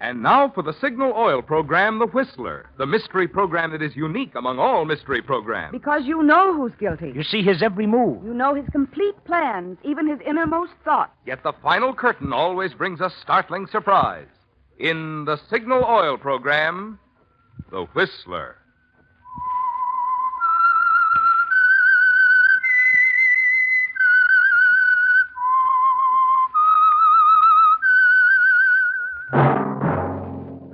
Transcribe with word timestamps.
And 0.00 0.22
now 0.22 0.48
for 0.54 0.62
the 0.62 0.74
Signal 0.80 1.12
Oil 1.16 1.42
program, 1.42 1.98
The 1.98 2.06
Whistler, 2.06 2.70
the 2.78 2.86
mystery 2.86 3.26
program 3.26 3.72
that 3.72 3.82
is 3.82 3.96
unique 3.96 4.36
among 4.36 4.60
all 4.60 4.84
mystery 4.84 5.20
programs. 5.20 5.72
Because 5.72 6.02
you 6.04 6.22
know 6.22 6.54
who's 6.54 6.72
guilty. 6.78 7.12
You 7.14 7.24
see 7.24 7.42
his 7.42 7.62
every 7.64 7.86
move. 7.86 8.24
You 8.24 8.32
know 8.32 8.54
his 8.54 8.66
complete 8.70 9.16
plans, 9.24 9.76
even 9.82 10.08
his 10.08 10.20
innermost 10.24 10.72
thoughts. 10.84 11.10
Yet 11.26 11.42
the 11.42 11.52
final 11.64 11.92
curtain 11.92 12.32
always 12.32 12.72
brings 12.74 13.00
a 13.00 13.10
startling 13.22 13.66
surprise. 13.66 14.28
In 14.78 15.24
the 15.24 15.36
Signal 15.50 15.84
Oil 15.84 16.16
program, 16.16 17.00
The 17.72 17.86
Whistler. 17.86 18.56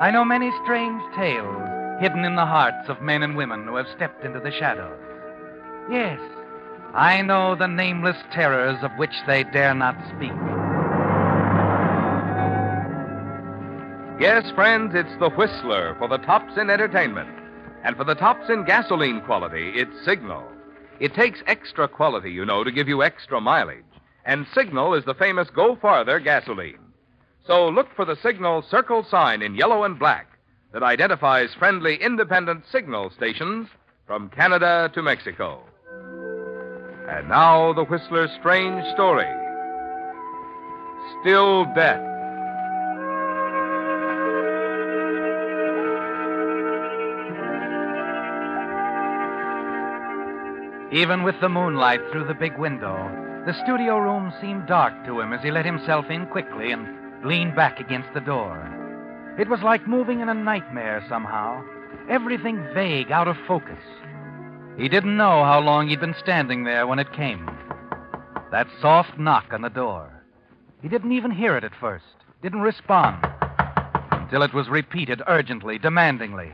I 0.00 0.10
know 0.10 0.24
many 0.24 0.50
strange 0.64 1.02
tales 1.14 1.62
hidden 2.00 2.24
in 2.24 2.34
the 2.34 2.44
hearts 2.44 2.88
of 2.88 3.00
men 3.00 3.22
and 3.22 3.36
women 3.36 3.66
who 3.66 3.76
have 3.76 3.86
stepped 3.94 4.24
into 4.24 4.40
the 4.40 4.50
shadows. 4.50 4.98
Yes, 5.88 6.18
I 6.92 7.22
know 7.22 7.54
the 7.54 7.68
nameless 7.68 8.16
terrors 8.32 8.78
of 8.82 8.90
which 8.98 9.14
they 9.26 9.44
dare 9.44 9.74
not 9.74 9.96
speak. 10.08 10.32
Yes, 14.20 14.50
friends, 14.52 14.94
it's 14.94 15.16
the 15.20 15.30
Whistler 15.30 15.94
for 15.98 16.08
the 16.08 16.18
tops 16.18 16.56
in 16.56 16.70
entertainment. 16.70 17.30
And 17.84 17.96
for 17.96 18.04
the 18.04 18.14
tops 18.14 18.48
in 18.48 18.64
gasoline 18.64 19.20
quality, 19.20 19.72
it's 19.76 20.04
Signal. 20.04 20.42
It 21.00 21.14
takes 21.14 21.42
extra 21.46 21.86
quality, 21.86 22.30
you 22.30 22.44
know, 22.44 22.64
to 22.64 22.72
give 22.72 22.88
you 22.88 23.02
extra 23.02 23.40
mileage. 23.40 23.84
And 24.24 24.46
Signal 24.54 24.94
is 24.94 25.04
the 25.04 25.14
famous 25.14 25.50
Go 25.50 25.76
Farther 25.76 26.18
gasoline. 26.18 26.83
So 27.46 27.68
look 27.68 27.88
for 27.94 28.06
the 28.06 28.16
Signal 28.22 28.62
circle 28.70 29.04
sign 29.10 29.42
in 29.42 29.54
yellow 29.54 29.84
and 29.84 29.98
black 29.98 30.38
that 30.72 30.82
identifies 30.82 31.54
friendly 31.58 31.96
independent 32.02 32.64
signal 32.72 33.10
stations 33.10 33.68
from 34.06 34.30
Canada 34.30 34.90
to 34.94 35.02
Mexico. 35.02 35.62
And 37.06 37.28
now 37.28 37.74
the 37.74 37.84
Whistler's 37.84 38.30
strange 38.40 38.82
story. 38.94 39.28
Still 41.20 41.66
Death. 41.74 42.00
Even 50.92 51.24
with 51.24 51.34
the 51.42 51.48
moonlight 51.48 52.00
through 52.10 52.26
the 52.26 52.34
big 52.34 52.56
window, 52.56 52.96
the 53.44 53.52
studio 53.64 53.98
room 53.98 54.32
seemed 54.40 54.66
dark 54.66 54.94
to 55.04 55.20
him 55.20 55.34
as 55.34 55.42
he 55.42 55.50
let 55.50 55.66
himself 55.66 56.06
in 56.08 56.24
quickly 56.26 56.72
and 56.72 57.03
leaned 57.24 57.56
back 57.56 57.80
against 57.80 58.12
the 58.14 58.20
door. 58.20 58.58
It 59.38 59.48
was 59.48 59.60
like 59.62 59.88
moving 59.88 60.20
in 60.20 60.28
a 60.28 60.34
nightmare 60.34 61.04
somehow, 61.08 61.64
everything 62.08 62.64
vague, 62.74 63.10
out 63.10 63.28
of 63.28 63.36
focus. 63.48 63.82
He 64.76 64.88
didn't 64.88 65.16
know 65.16 65.44
how 65.44 65.60
long 65.60 65.88
he'd 65.88 66.00
been 66.00 66.14
standing 66.22 66.64
there 66.64 66.86
when 66.86 66.98
it 66.98 67.12
came. 67.12 67.48
That 68.50 68.68
soft 68.80 69.18
knock 69.18 69.46
on 69.52 69.62
the 69.62 69.68
door. 69.68 70.24
He 70.82 70.88
didn't 70.88 71.12
even 71.12 71.30
hear 71.30 71.56
it 71.56 71.64
at 71.64 71.74
first, 71.80 72.04
didn't 72.42 72.60
respond, 72.60 73.26
until 74.10 74.42
it 74.42 74.52
was 74.52 74.68
repeated 74.68 75.22
urgently, 75.26 75.78
demandingly. 75.78 76.52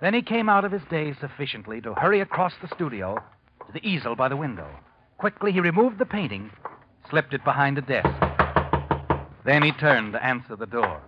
Then 0.00 0.14
he 0.14 0.22
came 0.22 0.48
out 0.48 0.64
of 0.64 0.72
his 0.72 0.82
daze 0.90 1.16
sufficiently 1.20 1.80
to 1.80 1.94
hurry 1.94 2.20
across 2.20 2.52
the 2.60 2.68
studio 2.74 3.22
to 3.66 3.72
the 3.72 3.86
easel 3.88 4.14
by 4.16 4.28
the 4.28 4.36
window. 4.36 4.68
Quickly, 5.18 5.52
he 5.52 5.60
removed 5.60 5.98
the 5.98 6.06
painting, 6.06 6.50
slipped 7.08 7.32
it 7.32 7.44
behind 7.44 7.78
a 7.78 7.82
desk. 7.82 8.23
Then 9.44 9.62
he 9.62 9.72
turned 9.72 10.12
to 10.14 10.24
answer 10.24 10.56
the 10.56 10.66
door. 10.66 11.00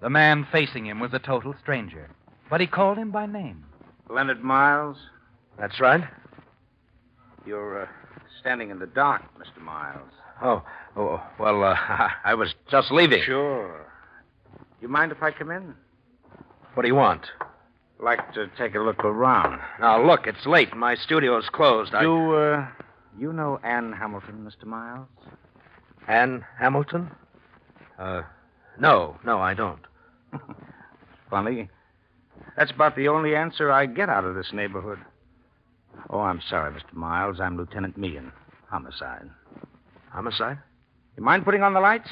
The 0.00 0.10
man 0.10 0.46
facing 0.50 0.86
him 0.86 1.00
was 1.00 1.12
a 1.12 1.18
total 1.18 1.54
stranger, 1.60 2.10
but 2.48 2.60
he 2.60 2.66
called 2.66 2.98
him 2.98 3.10
by 3.10 3.26
name. 3.26 3.64
Leonard 4.08 4.42
Miles? 4.42 4.96
That's 5.58 5.78
right. 5.78 6.04
You're 7.46 7.82
uh, 7.82 7.86
standing 8.40 8.70
in 8.70 8.78
the 8.78 8.86
dark, 8.86 9.22
Mr. 9.38 9.62
Miles. 9.62 10.10
Oh, 10.42 10.62
oh 10.96 11.22
well, 11.38 11.62
uh, 11.64 11.76
I 12.24 12.34
was 12.34 12.54
just 12.70 12.90
leaving. 12.90 13.22
Sure. 13.22 13.86
You 14.80 14.88
mind 14.88 15.12
if 15.12 15.22
I 15.22 15.30
come 15.30 15.50
in? 15.50 15.74
What 16.74 16.82
do 16.82 16.88
you 16.88 16.94
want? 16.94 17.26
Like 18.02 18.32
to 18.32 18.50
take 18.56 18.74
a 18.74 18.78
look 18.78 19.04
around. 19.04 19.60
Now, 19.78 20.02
look, 20.02 20.26
it's 20.26 20.46
late. 20.46 20.74
My 20.74 20.94
studio's 20.94 21.48
closed. 21.52 21.94
I... 21.94 22.02
You, 22.02 22.32
uh, 22.32 22.68
you 23.18 23.32
know 23.32 23.60
Anne 23.62 23.92
Hamilton, 23.92 24.48
Mr. 24.48 24.66
Miles? 24.66 25.08
Anne 26.08 26.44
Hamilton? 26.58 27.10
Uh, 27.98 28.22
no, 28.78 29.16
no, 29.24 29.40
I 29.40 29.54
don't. 29.54 29.82
Funny. 31.30 31.68
That's 32.56 32.70
about 32.70 32.96
the 32.96 33.08
only 33.08 33.36
answer 33.36 33.70
I 33.70 33.86
get 33.86 34.08
out 34.08 34.24
of 34.24 34.34
this 34.34 34.52
neighborhood. 34.52 34.98
Oh, 36.08 36.20
I'm 36.20 36.40
sorry, 36.48 36.72
Mr. 36.72 36.94
Miles. 36.94 37.40
I'm 37.40 37.56
Lieutenant 37.56 37.96
Meehan. 37.96 38.32
Homicide. 38.68 39.28
Homicide? 40.10 40.58
You 41.16 41.22
mind 41.22 41.44
putting 41.44 41.62
on 41.62 41.74
the 41.74 41.80
lights? 41.80 42.08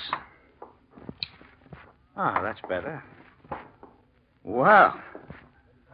Ah, 2.17 2.43
that's 2.43 2.61
better. 2.69 3.03
Well, 4.45 5.01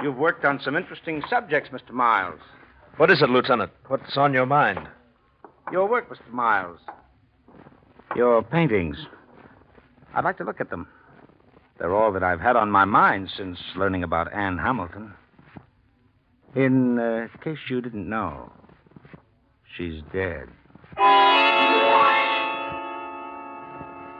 you've 0.02 0.16
worked 0.16 0.44
on 0.44 0.60
some 0.60 0.76
interesting 0.76 1.22
subjects, 1.28 1.70
Mr. 1.70 1.90
Miles. 1.90 2.40
What 2.96 3.10
is 3.10 3.22
it, 3.22 3.28
Lieutenant? 3.28 3.72
What's 3.88 4.16
on 4.16 4.32
your 4.32 4.46
mind? 4.46 4.86
Your 5.72 5.88
work, 5.88 6.08
Mr. 6.08 6.30
Miles. 6.32 6.78
Your 8.14 8.40
paintings. 8.42 8.96
I'd 10.14 10.22
like 10.22 10.38
to 10.38 10.44
look 10.44 10.60
at 10.60 10.70
them. 10.70 10.86
They're 11.78 11.94
all 11.94 12.12
that 12.12 12.22
I've 12.22 12.40
had 12.40 12.54
on 12.54 12.70
my 12.70 12.84
mind 12.84 13.30
since 13.36 13.58
learning 13.74 14.04
about 14.04 14.32
Anne 14.32 14.58
Hamilton. 14.58 15.12
In 16.54 17.00
uh, 17.00 17.26
case 17.42 17.58
you 17.68 17.80
didn't 17.80 18.08
know, 18.08 18.52
she's 19.76 20.00
dead. 20.12 20.46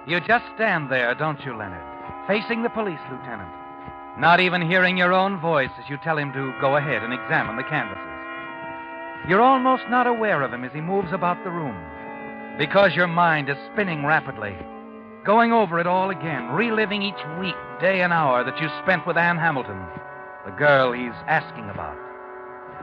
You 0.09 0.19
just 0.27 0.45
stand 0.57 0.91
there, 0.91 1.15
don't 1.15 1.41
you, 1.45 1.57
Leonard? 1.57 2.27
Facing 2.27 2.65
the 2.65 2.71
police 2.71 2.99
lieutenant. 3.09 3.49
Not 4.19 4.41
even 4.41 4.69
hearing 4.69 4.97
your 4.97 5.13
own 5.13 5.41
voice 5.41 5.71
as 5.79 5.89
you 5.89 5.97
tell 6.03 6.19
him 6.19 6.33
to 6.33 6.53
go 6.61 6.77
ahead 6.77 7.05
and 7.05 7.13
examine 7.13 7.57
the 7.57 7.63
canvases. 7.63 8.14
You're 9.27 9.41
almost 9.41 9.85
not 9.89 10.07
aware 10.07 10.43
of 10.43 10.53
him 10.53 10.65
as 10.65 10.73
he 10.73 10.83
moves 10.83 11.13
about 11.13 11.43
the 11.45 11.51
room 11.51 11.77
because 12.59 12.95
your 12.95 13.07
mind 13.07 13.49
is 13.49 13.57
spinning 13.73 14.05
rapidly, 14.05 14.55
going 15.25 15.51
over 15.51 15.81
it 15.81 15.87
all 15.87 16.11
again, 16.11 16.51
reliving 16.51 17.03
each 17.03 17.23
week, 17.41 17.55
day, 17.81 18.03
and 18.03 18.13
hour 18.13 18.45
that 18.45 18.61
you 18.61 18.69
spent 18.83 19.07
with 19.07 19.17
Anne 19.17 19.39
Hamilton, 19.39 19.81
the 20.45 20.53
girl 20.53 20.93
he's 20.93 21.17
asking 21.27 21.71
about. 21.71 21.97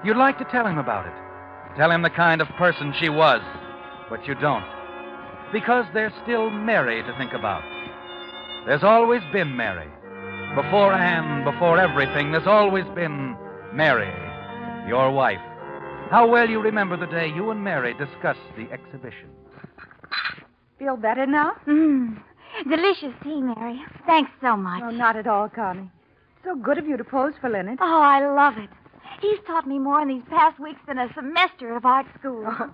You'd 0.04 0.18
like 0.18 0.40
to 0.40 0.46
tell 0.46 0.66
him 0.66 0.80
about 0.80 1.06
it, 1.06 1.78
tell 1.78 1.92
him 1.92 2.02
the 2.02 2.10
kind 2.10 2.42
of 2.42 2.48
person 2.58 2.92
she 3.00 3.10
was, 3.10 3.42
but 4.10 4.26
you 4.28 4.34
don't. 4.34 4.66
Because 5.54 5.86
there's 5.94 6.14
still 6.24 6.50
Mary 6.50 7.04
to 7.04 7.18
think 7.18 7.34
about. 7.34 7.64
There's 8.66 8.84
always 8.84 9.22
been 9.32 9.56
Mary. 9.56 9.90
Before 10.56 10.92
Anne, 10.92 11.44
before 11.44 11.78
everything, 11.78 12.32
there's 12.32 12.48
always 12.48 12.86
been 12.96 13.38
Mary, 13.74 14.12
your 14.88 15.12
wife. 15.12 15.40
How 16.12 16.28
well 16.28 16.50
you 16.50 16.60
remember 16.60 16.98
the 16.98 17.06
day 17.08 17.28
you 17.28 17.52
and 17.52 17.64
Mary 17.64 17.94
discussed 17.94 18.42
the 18.58 18.70
exhibition. 18.70 19.30
Feel 20.78 20.98
better 20.98 21.26
now? 21.26 21.54
Mmm. 21.66 22.22
Delicious 22.70 23.14
tea, 23.24 23.40
Mary. 23.40 23.82
Thanks 24.06 24.30
so 24.42 24.58
much. 24.58 24.82
Oh, 24.84 24.90
not 24.90 25.16
at 25.16 25.26
all, 25.26 25.48
Connie. 25.48 25.90
So 26.44 26.54
good 26.58 26.78
of 26.78 26.86
you 26.86 26.98
to 26.98 27.04
pose 27.06 27.32
for 27.40 27.50
Leonard. 27.50 27.78
Oh, 27.82 28.02
I 28.02 28.30
love 28.30 28.58
it. 28.58 28.70
He's 29.22 29.40
taught 29.48 29.66
me 29.66 29.80
more 29.80 30.02
in 30.02 30.10
these 30.10 30.24
past 30.30 30.60
weeks 30.60 30.82
than 30.86 30.98
a 30.98 31.08
semester 31.16 31.78
of 31.78 31.86
art 31.86 32.08
school. 32.20 32.46
Oh, 32.60 32.74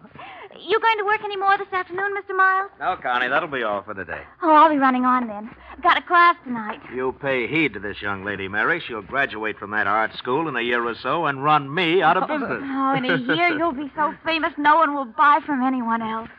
You 0.59 0.79
going 0.79 0.97
to 0.97 1.05
work 1.05 1.21
any 1.23 1.37
more 1.37 1.57
this 1.57 1.71
afternoon, 1.71 2.15
Mr. 2.15 2.35
Miles? 2.35 2.71
No, 2.79 2.97
Connie, 3.01 3.27
that'll 3.27 3.49
be 3.49 3.63
all 3.63 3.83
for 3.83 3.93
today. 3.93 4.21
Oh, 4.41 4.51
I'll 4.51 4.69
be 4.69 4.77
running 4.77 5.05
on 5.05 5.27
then. 5.27 5.49
Got 5.83 5.97
a 5.97 6.01
class 6.01 6.35
tonight. 6.43 6.79
You 6.93 7.15
pay 7.21 7.47
heed 7.47 7.73
to 7.73 7.79
this 7.79 8.01
young 8.01 8.23
lady, 8.23 8.47
Mary. 8.47 8.81
She'll 8.87 9.01
graduate 9.01 9.57
from 9.57 9.71
that 9.71 9.87
art 9.87 10.11
school 10.17 10.47
in 10.47 10.55
a 10.55 10.61
year 10.61 10.85
or 10.85 10.95
so 11.01 11.25
and 11.25 11.43
run 11.43 11.73
me 11.73 12.01
out 12.01 12.17
of 12.17 12.23
oh, 12.23 12.37
business. 12.39 12.63
Oh, 12.63 12.95
in 12.95 13.05
a 13.05 13.17
year 13.35 13.57
you'll 13.57 13.73
be 13.73 13.91
so 13.95 14.13
famous 14.25 14.51
no 14.57 14.77
one 14.77 14.95
will 14.95 15.05
buy 15.05 15.39
from 15.45 15.63
anyone 15.63 16.01
else. 16.01 16.29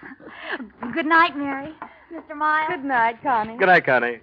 Good 0.93 1.07
night, 1.07 1.37
Mary. 1.37 1.73
Mr. 2.13 2.37
Miles. 2.37 2.71
Good 2.71 2.85
night, 2.85 3.23
Connie. 3.23 3.57
Good 3.57 3.67
night, 3.67 3.85
Connie. 3.85 4.19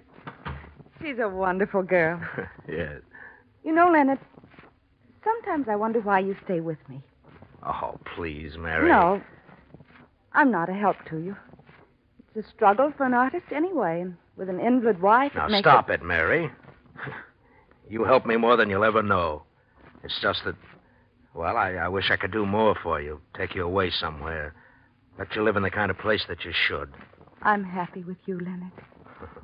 She's 1.00 1.18
a 1.18 1.28
wonderful 1.28 1.82
girl. 1.82 2.20
yes. 2.68 3.00
You 3.64 3.72
know, 3.74 3.90
Leonard, 3.90 4.18
sometimes 5.24 5.66
I 5.68 5.76
wonder 5.76 6.00
why 6.00 6.20
you 6.20 6.36
stay 6.44 6.60
with 6.60 6.78
me. 6.88 7.02
Oh, 7.62 7.98
please, 8.14 8.56
Mary. 8.56 8.88
No, 8.88 9.20
I'm 10.36 10.50
not 10.50 10.68
a 10.68 10.74
help 10.74 10.96
to 11.08 11.18
you. 11.18 11.34
It's 12.34 12.46
a 12.46 12.50
struggle 12.50 12.92
for 12.96 13.06
an 13.06 13.14
artist 13.14 13.46
anyway, 13.50 14.02
and 14.02 14.16
with 14.36 14.50
an 14.50 14.60
invalid 14.60 15.00
wife, 15.00 15.32
Now, 15.34 15.46
it 15.48 15.60
stop 15.60 15.90
it, 15.90 16.02
Mary. 16.02 16.50
You 17.88 18.02
help 18.02 18.26
me 18.26 18.36
more 18.36 18.56
than 18.56 18.68
you'll 18.68 18.82
ever 18.82 19.00
know. 19.00 19.44
It's 20.02 20.18
just 20.20 20.40
that, 20.44 20.56
well, 21.34 21.56
I, 21.56 21.74
I 21.74 21.88
wish 21.88 22.10
I 22.10 22.16
could 22.16 22.32
do 22.32 22.44
more 22.44 22.74
for 22.82 23.00
you. 23.00 23.20
Take 23.36 23.54
you 23.54 23.64
away 23.64 23.92
somewhere. 23.92 24.56
Let 25.20 25.36
you 25.36 25.44
live 25.44 25.54
in 25.54 25.62
the 25.62 25.70
kind 25.70 25.88
of 25.92 25.96
place 25.98 26.24
that 26.28 26.44
you 26.44 26.50
should. 26.66 26.88
I'm 27.42 27.62
happy 27.62 28.02
with 28.02 28.16
you, 28.26 28.38
Leonard. 28.38 28.72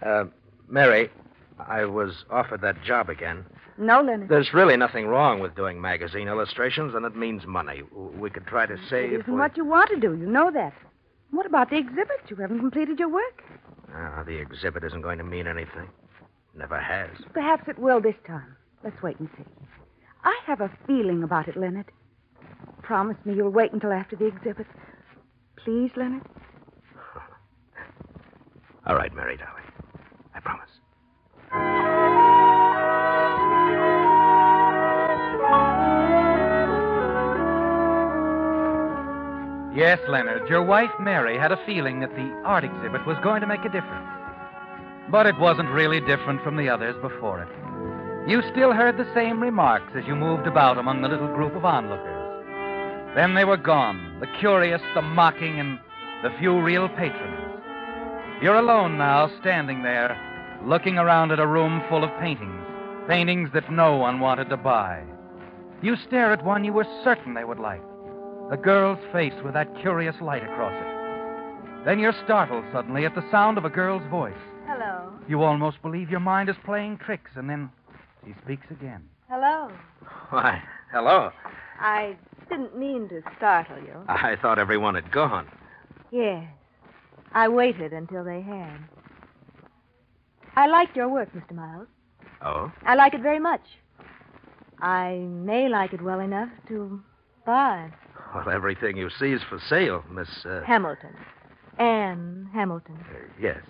Uh, 0.00 0.26
Mary, 0.68 1.10
I 1.58 1.84
was 1.84 2.24
offered 2.30 2.60
that 2.60 2.84
job 2.84 3.08
again. 3.08 3.44
No, 3.78 4.02
Leonard. 4.02 4.28
There's 4.28 4.52
really 4.52 4.76
nothing 4.76 5.06
wrong 5.06 5.40
with 5.40 5.54
doing 5.54 5.80
magazine 5.80 6.26
illustrations, 6.28 6.94
and 6.94 7.06
it 7.06 7.14
means 7.14 7.46
money. 7.46 7.82
We 7.92 8.28
could 8.28 8.46
try 8.46 8.66
to 8.66 8.76
save. 8.90 9.12
It 9.12 9.20
isn't 9.20 9.32
we- 9.32 9.38
what 9.38 9.56
you 9.56 9.64
want 9.64 9.90
to 9.90 9.96
do. 9.96 10.14
You 10.14 10.26
know 10.26 10.50
that. 10.50 10.74
What 11.30 11.46
about 11.46 11.70
the 11.70 11.76
exhibit? 11.76 12.20
You 12.28 12.36
haven't 12.36 12.58
completed 12.58 12.98
your 12.98 13.08
work. 13.10 13.44
Ah, 13.94 14.24
the 14.26 14.36
exhibit 14.38 14.82
isn't 14.84 15.02
going 15.02 15.18
to 15.18 15.24
mean 15.24 15.46
anything. 15.46 15.88
Never 16.54 16.80
has. 16.80 17.10
Perhaps 17.32 17.68
it 17.68 17.78
will 17.78 18.00
this 18.00 18.16
time. 18.26 18.56
Let's 18.82 19.00
wait 19.02 19.18
and 19.20 19.28
see. 19.36 19.44
I 20.24 20.36
have 20.46 20.60
a 20.60 20.70
feeling 20.86 21.22
about 21.22 21.46
it, 21.48 21.56
Leonard. 21.56 21.90
Promise 22.82 23.18
me 23.24 23.34
you'll 23.34 23.50
wait 23.50 23.72
until 23.72 23.92
after 23.92 24.16
the 24.16 24.26
exhibit. 24.26 24.66
Please, 25.56 25.90
Leonard. 25.96 26.22
All 28.86 28.96
right, 28.96 29.14
Mary, 29.14 29.36
darling. 29.36 29.64
Yes, 39.78 40.00
Leonard, 40.08 40.48
your 40.48 40.64
wife 40.64 40.90
Mary 40.98 41.38
had 41.38 41.52
a 41.52 41.64
feeling 41.64 42.00
that 42.00 42.10
the 42.16 42.42
art 42.44 42.64
exhibit 42.64 43.06
was 43.06 43.16
going 43.22 43.42
to 43.42 43.46
make 43.46 43.60
a 43.60 43.68
difference. 43.68 44.10
But 45.08 45.26
it 45.26 45.38
wasn't 45.38 45.68
really 45.70 46.00
different 46.00 46.42
from 46.42 46.56
the 46.56 46.68
others 46.68 46.96
before 47.00 47.42
it. 47.42 48.28
You 48.28 48.42
still 48.50 48.72
heard 48.72 48.96
the 48.96 49.08
same 49.14 49.40
remarks 49.40 49.92
as 49.94 50.04
you 50.04 50.16
moved 50.16 50.48
about 50.48 50.78
among 50.78 51.00
the 51.00 51.08
little 51.08 51.28
group 51.28 51.54
of 51.54 51.64
onlookers. 51.64 53.14
Then 53.14 53.36
they 53.36 53.44
were 53.44 53.56
gone 53.56 54.18
the 54.18 54.26
curious, 54.40 54.82
the 54.96 55.02
mocking, 55.02 55.60
and 55.60 55.78
the 56.24 56.36
few 56.40 56.60
real 56.60 56.88
patrons. 56.88 57.62
You're 58.42 58.58
alone 58.58 58.98
now, 58.98 59.30
standing 59.40 59.84
there, 59.84 60.18
looking 60.66 60.98
around 60.98 61.30
at 61.30 61.38
a 61.38 61.46
room 61.46 61.84
full 61.88 62.02
of 62.02 62.10
paintings, 62.18 62.66
paintings 63.06 63.50
that 63.54 63.70
no 63.70 63.94
one 63.94 64.18
wanted 64.18 64.48
to 64.48 64.56
buy. 64.56 65.04
You 65.82 65.94
stare 66.08 66.32
at 66.32 66.44
one 66.44 66.64
you 66.64 66.72
were 66.72 67.04
certain 67.04 67.34
they 67.34 67.44
would 67.44 67.60
like 67.60 67.82
a 68.50 68.56
girl's 68.56 68.98
face 69.12 69.34
with 69.44 69.54
that 69.54 69.68
curious 69.80 70.16
light 70.20 70.42
across 70.42 70.72
it. 70.72 71.84
Then 71.84 71.98
you're 71.98 72.14
startled 72.24 72.64
suddenly 72.72 73.04
at 73.04 73.14
the 73.14 73.28
sound 73.30 73.58
of 73.58 73.64
a 73.64 73.70
girl's 73.70 74.08
voice. 74.10 74.34
Hello. 74.66 75.12
You 75.28 75.42
almost 75.42 75.80
believe 75.82 76.10
your 76.10 76.20
mind 76.20 76.48
is 76.48 76.56
playing 76.64 76.98
tricks, 76.98 77.30
and 77.36 77.48
then 77.48 77.70
she 78.24 78.34
speaks 78.42 78.66
again. 78.70 79.04
Hello. 79.28 79.70
Why, 80.30 80.62
hello. 80.92 81.30
I 81.80 82.16
didn't 82.48 82.76
mean 82.78 83.08
to 83.10 83.22
startle 83.36 83.78
you. 83.78 83.94
I 84.08 84.36
thought 84.40 84.58
everyone 84.58 84.94
had 84.94 85.10
gone. 85.10 85.46
Yes. 86.10 86.44
I 87.32 87.48
waited 87.48 87.92
until 87.92 88.24
they 88.24 88.40
had. 88.40 88.78
I 90.56 90.66
like 90.66 90.96
your 90.96 91.08
work, 91.08 91.28
Mr. 91.34 91.54
Miles. 91.54 91.86
Oh? 92.42 92.72
I 92.84 92.94
like 92.94 93.14
it 93.14 93.20
very 93.20 93.38
much. 93.38 93.60
I 94.80 95.16
may 95.28 95.68
like 95.68 95.92
it 95.92 96.02
well 96.02 96.20
enough 96.20 96.48
to 96.68 97.00
buy 97.44 97.84
it. 97.86 98.07
Well, 98.34 98.48
everything 98.50 98.96
you 98.96 99.08
see 99.10 99.32
is 99.32 99.42
for 99.48 99.58
sale, 99.68 100.04
Miss. 100.10 100.28
Uh, 100.44 100.62
Hamilton. 100.66 101.14
Anne 101.78 102.48
Hamilton. 102.52 102.96
uh, 103.10 103.18
yes. 103.40 103.60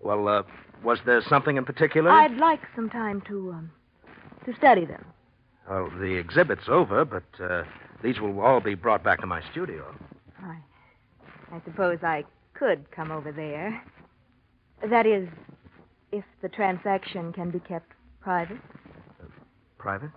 Well, 0.00 0.26
uh, 0.28 0.42
was 0.82 0.98
there 1.06 1.22
something 1.28 1.56
in 1.56 1.64
particular? 1.64 2.10
I'd 2.10 2.36
like 2.36 2.60
some 2.74 2.90
time 2.90 3.22
to, 3.28 3.52
um, 3.52 3.70
to 4.46 4.54
study 4.56 4.84
them. 4.84 5.04
Well, 5.68 5.90
the 5.98 6.14
exhibit's 6.16 6.68
over, 6.68 7.04
but 7.04 7.22
uh, 7.42 7.62
these 8.02 8.20
will 8.20 8.40
all 8.40 8.60
be 8.60 8.74
brought 8.74 9.04
back 9.04 9.20
to 9.20 9.26
my 9.26 9.42
studio. 9.52 9.94
I, 10.42 10.58
I 11.52 11.60
suppose 11.64 11.98
I 12.02 12.24
could 12.54 12.90
come 12.90 13.12
over 13.12 13.30
there. 13.30 13.80
That 14.90 15.06
is, 15.06 15.28
if 16.10 16.24
the 16.42 16.48
transaction 16.48 17.32
can 17.32 17.50
be 17.50 17.60
kept 17.60 17.92
private. 18.20 18.58
Private? 19.78 20.10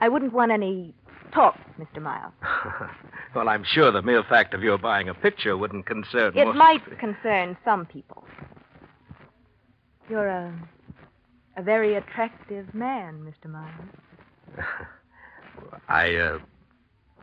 I 0.00 0.08
wouldn't 0.08 0.32
want 0.32 0.50
any 0.50 0.94
talk, 1.34 1.58
Mr. 1.78 2.00
Miles. 2.00 2.32
well, 3.34 3.48
I'm 3.48 3.64
sure 3.64 3.90
the 3.90 4.02
mere 4.02 4.22
fact 4.22 4.54
of 4.54 4.62
your 4.62 4.78
buying 4.78 5.08
a 5.08 5.14
picture 5.14 5.56
wouldn't 5.56 5.86
concern 5.86 6.32
It 6.36 6.46
most- 6.46 6.56
might 6.56 6.98
concern 6.98 7.56
some 7.64 7.84
people. 7.86 8.24
You're 10.08 10.28
a, 10.28 10.68
a 11.56 11.62
very 11.62 11.96
attractive 11.96 12.74
man, 12.74 13.20
Mr. 13.24 13.50
Miles. 13.50 14.58
I 15.88 16.14
uh, 16.14 16.38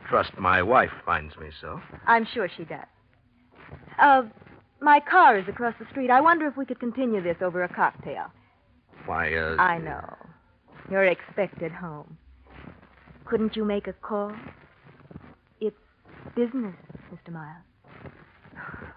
trust 0.09 0.31
my 0.37 0.61
wife 0.61 0.91
finds 1.05 1.35
me 1.37 1.49
so. 1.61 1.79
I'm 2.07 2.27
sure 2.33 2.49
she 2.55 2.65
does. 2.65 2.85
Uh, 3.99 4.23
my 4.81 4.99
car 4.99 5.37
is 5.37 5.47
across 5.47 5.75
the 5.79 5.85
street. 5.91 6.09
I 6.09 6.21
wonder 6.21 6.47
if 6.47 6.57
we 6.57 6.65
could 6.65 6.79
continue 6.79 7.21
this 7.21 7.37
over 7.41 7.63
a 7.63 7.69
cocktail. 7.73 8.25
Why, 9.05 9.33
uh. 9.33 9.55
I 9.57 9.77
know. 9.77 10.17
You're 10.89 11.05
expected 11.05 11.71
home. 11.71 12.17
Couldn't 13.31 13.55
you 13.55 13.63
make 13.63 13.87
a 13.87 13.93
call? 13.93 14.33
It's 15.61 15.77
business, 16.35 16.75
Mr. 17.13 17.31
Miles. 17.31 17.63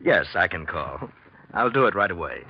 Yes, 0.00 0.26
I 0.34 0.48
can 0.48 0.66
call. 0.66 1.08
I'll 1.54 1.70
do 1.70 1.86
it 1.86 1.94
right 1.94 2.10
away. 2.10 2.42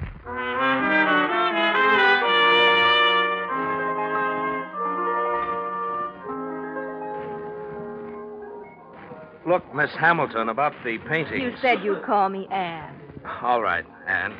Look, 9.46 9.74
Miss 9.74 9.90
Hamilton, 9.92 10.48
about 10.48 10.72
the 10.84 10.98
painting. 11.08 11.40
You 11.40 11.52
said 11.62 11.84
you'd 11.84 12.02
call 12.02 12.28
me 12.28 12.48
Anne. 12.50 12.94
All 13.42 13.62
right, 13.62 13.84
Anne. 14.08 14.34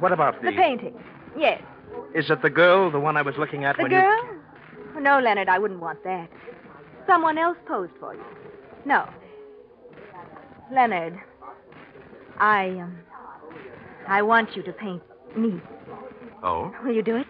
What 0.00 0.10
about 0.10 0.42
the. 0.42 0.50
The 0.50 0.56
painting. 0.56 0.94
Yes. 1.38 1.62
Is 2.14 2.28
it 2.30 2.42
the 2.42 2.50
girl, 2.50 2.90
the 2.90 3.00
one 3.00 3.16
I 3.16 3.22
was 3.22 3.36
looking 3.38 3.64
at 3.64 3.76
The 3.76 3.82
when 3.84 3.92
girl? 3.92 4.02
Oh, 4.04 4.31
No, 5.00 5.18
Leonard, 5.18 5.48
I 5.48 5.58
wouldn't 5.58 5.80
want 5.80 6.02
that. 6.04 6.28
Someone 7.06 7.38
else 7.38 7.56
posed 7.66 7.92
for 7.98 8.14
you. 8.14 8.24
No. 8.84 9.08
Leonard, 10.72 11.18
I, 12.38 12.68
um, 12.68 12.98
I 14.08 14.22
want 14.22 14.56
you 14.56 14.62
to 14.62 14.72
paint 14.72 15.02
me. 15.36 15.60
Oh? 16.42 16.72
Will 16.84 16.94
you 16.94 17.02
do 17.02 17.16
it? 17.16 17.26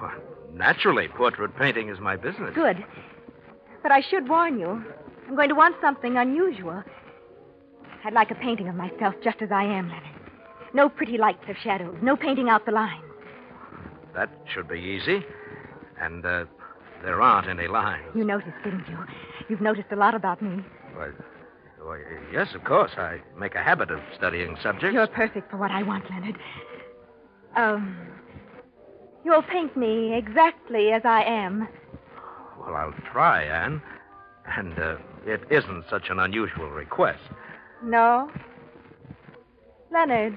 Well, 0.00 0.12
naturally, 0.52 1.08
portrait 1.08 1.56
painting 1.56 1.88
is 1.88 1.98
my 2.00 2.16
business. 2.16 2.54
Good. 2.54 2.84
But 3.82 3.92
I 3.92 4.00
should 4.00 4.28
warn 4.28 4.58
you. 4.58 4.84
I'm 5.28 5.36
going 5.36 5.48
to 5.48 5.54
want 5.54 5.76
something 5.80 6.16
unusual. 6.16 6.82
I'd 8.04 8.12
like 8.12 8.30
a 8.30 8.34
painting 8.34 8.68
of 8.68 8.74
myself 8.74 9.14
just 9.22 9.40
as 9.40 9.50
I 9.52 9.64
am, 9.64 9.88
Leonard. 9.88 10.08
No 10.74 10.88
pretty 10.88 11.18
lights 11.18 11.44
or 11.48 11.56
shadows. 11.62 11.96
No 12.02 12.16
painting 12.16 12.48
out 12.48 12.64
the 12.66 12.72
lines. 12.72 13.04
That 14.14 14.30
should 14.52 14.68
be 14.68 14.78
easy. 14.78 15.24
And, 16.00 16.24
uh, 16.24 16.44
there 17.02 17.20
aren't 17.20 17.48
any 17.48 17.68
lines. 17.68 18.04
You 18.14 18.24
noticed, 18.24 18.56
didn't 18.64 18.88
you? 18.88 18.98
You've 19.48 19.60
noticed 19.60 19.88
a 19.90 19.96
lot 19.96 20.14
about 20.14 20.40
me. 20.40 20.64
Why, 20.94 21.08
why, 21.80 22.00
yes, 22.32 22.48
of 22.54 22.64
course. 22.64 22.92
I 22.96 23.20
make 23.38 23.54
a 23.54 23.62
habit 23.62 23.90
of 23.90 24.00
studying 24.16 24.56
subjects. 24.62 24.94
You're 24.94 25.06
perfect 25.08 25.50
for 25.50 25.56
what 25.56 25.70
I 25.70 25.82
want, 25.82 26.08
Leonard. 26.10 26.38
Um, 27.56 27.96
you'll 29.24 29.42
paint 29.42 29.76
me 29.76 30.14
exactly 30.14 30.92
as 30.92 31.02
I 31.04 31.22
am. 31.24 31.68
Well, 32.58 32.74
I'll 32.74 32.94
try, 33.12 33.44
Anne. 33.44 33.82
And, 34.46 34.78
uh, 34.78 34.96
it 35.24 35.42
isn't 35.50 35.84
such 35.88 36.08
an 36.10 36.18
unusual 36.18 36.70
request. 36.70 37.20
No? 37.82 38.30
Leonard, 39.92 40.34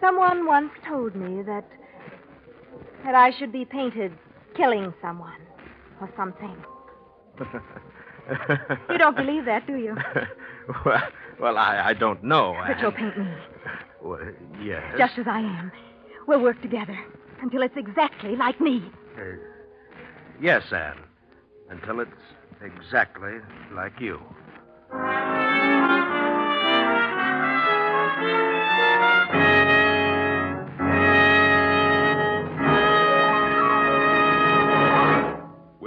someone 0.00 0.46
once 0.46 0.72
told 0.86 1.14
me 1.14 1.42
that 1.42 1.64
that 3.04 3.14
I 3.14 3.30
should 3.30 3.52
be 3.52 3.64
painted 3.64 4.12
killing 4.56 4.92
someone 5.00 5.40
or 6.00 6.10
something. 6.16 6.56
You 8.90 8.98
don't 8.98 9.16
believe 9.16 9.44
that, 9.44 9.68
do 9.68 9.76
you? 9.76 9.96
well, 10.84 11.02
well 11.38 11.58
I, 11.58 11.80
I 11.90 11.94
don't 11.94 12.24
know. 12.24 12.56
But 12.66 12.80
you'll 12.80 12.90
paint 12.90 13.16
me 13.16 13.28
Well, 14.02 14.18
yes. 14.60 14.82
just 14.98 15.16
as 15.18 15.26
I 15.28 15.38
am. 15.38 15.70
We'll 16.26 16.40
work 16.42 16.60
together 16.60 16.98
until 17.40 17.62
it's 17.62 17.76
exactly 17.76 18.34
like 18.34 18.60
me. 18.60 18.82
Uh, 19.16 19.36
yes, 20.40 20.64
Anne. 20.72 20.98
Until 21.70 22.00
it's 22.00 22.10
exactly 22.62 23.34
like 23.72 24.00
you. 24.00 24.18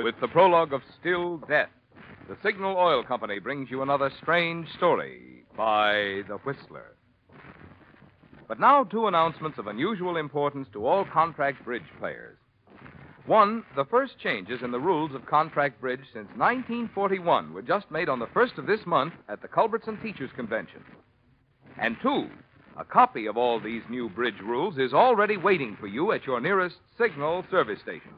With 0.10 0.22
the 0.22 0.28
prologue 0.28 0.74
of 0.74 0.82
Still 1.00 1.38
Death, 1.38 1.70
the 2.28 2.36
Signal 2.42 2.76
Oil 2.76 3.04
Company 3.04 3.38
brings 3.38 3.70
you 3.70 3.84
another 3.84 4.12
strange 4.24 4.68
story 4.76 5.44
by 5.56 6.24
The 6.28 6.40
Whistler. 6.44 6.96
But 8.48 8.60
now, 8.60 8.86
two 8.86 9.06
announcements 9.06 9.60
of 9.60 9.68
unusual 9.68 10.18
importance 10.18 10.68
to 10.74 10.88
all 10.88 11.06
contract 11.06 11.64
bridge 11.64 11.86
players. 12.00 12.40
One, 13.28 13.64
the 13.76 13.86
first 13.86 14.18
changes 14.18 14.64
in 14.64 14.72
the 14.72 14.80
rules 14.80 15.14
of 15.14 15.28
contract 15.28 15.80
bridge 15.80 16.02
since 16.12 16.28
1941 16.36 17.54
were 17.54 17.62
just 17.62 17.92
made 17.92 18.10
on 18.10 18.18
the 18.18 18.34
first 18.34 18.58
of 18.58 18.66
this 18.66 18.88
month 18.88 19.14
at 19.28 19.44
the 19.44 19.48
Culbertson 19.48 20.02
Teachers 20.02 20.32
Convention. 20.36 20.84
And 21.80 21.98
two, 22.02 22.30
a 22.80 22.84
copy 22.84 23.28
of 23.28 23.38
all 23.38 23.60
these 23.60 23.84
new 23.92 24.10
bridge 24.10 24.42
rules 24.44 24.80
is 24.80 24.92
already 24.92 25.38
waiting 25.38 25.78
for 25.80 25.86
you 25.86 26.14
at 26.14 26.26
your 26.26 26.42
nearest 26.42 26.78
Signal 26.98 27.46
service 27.52 27.80
station. 27.84 28.16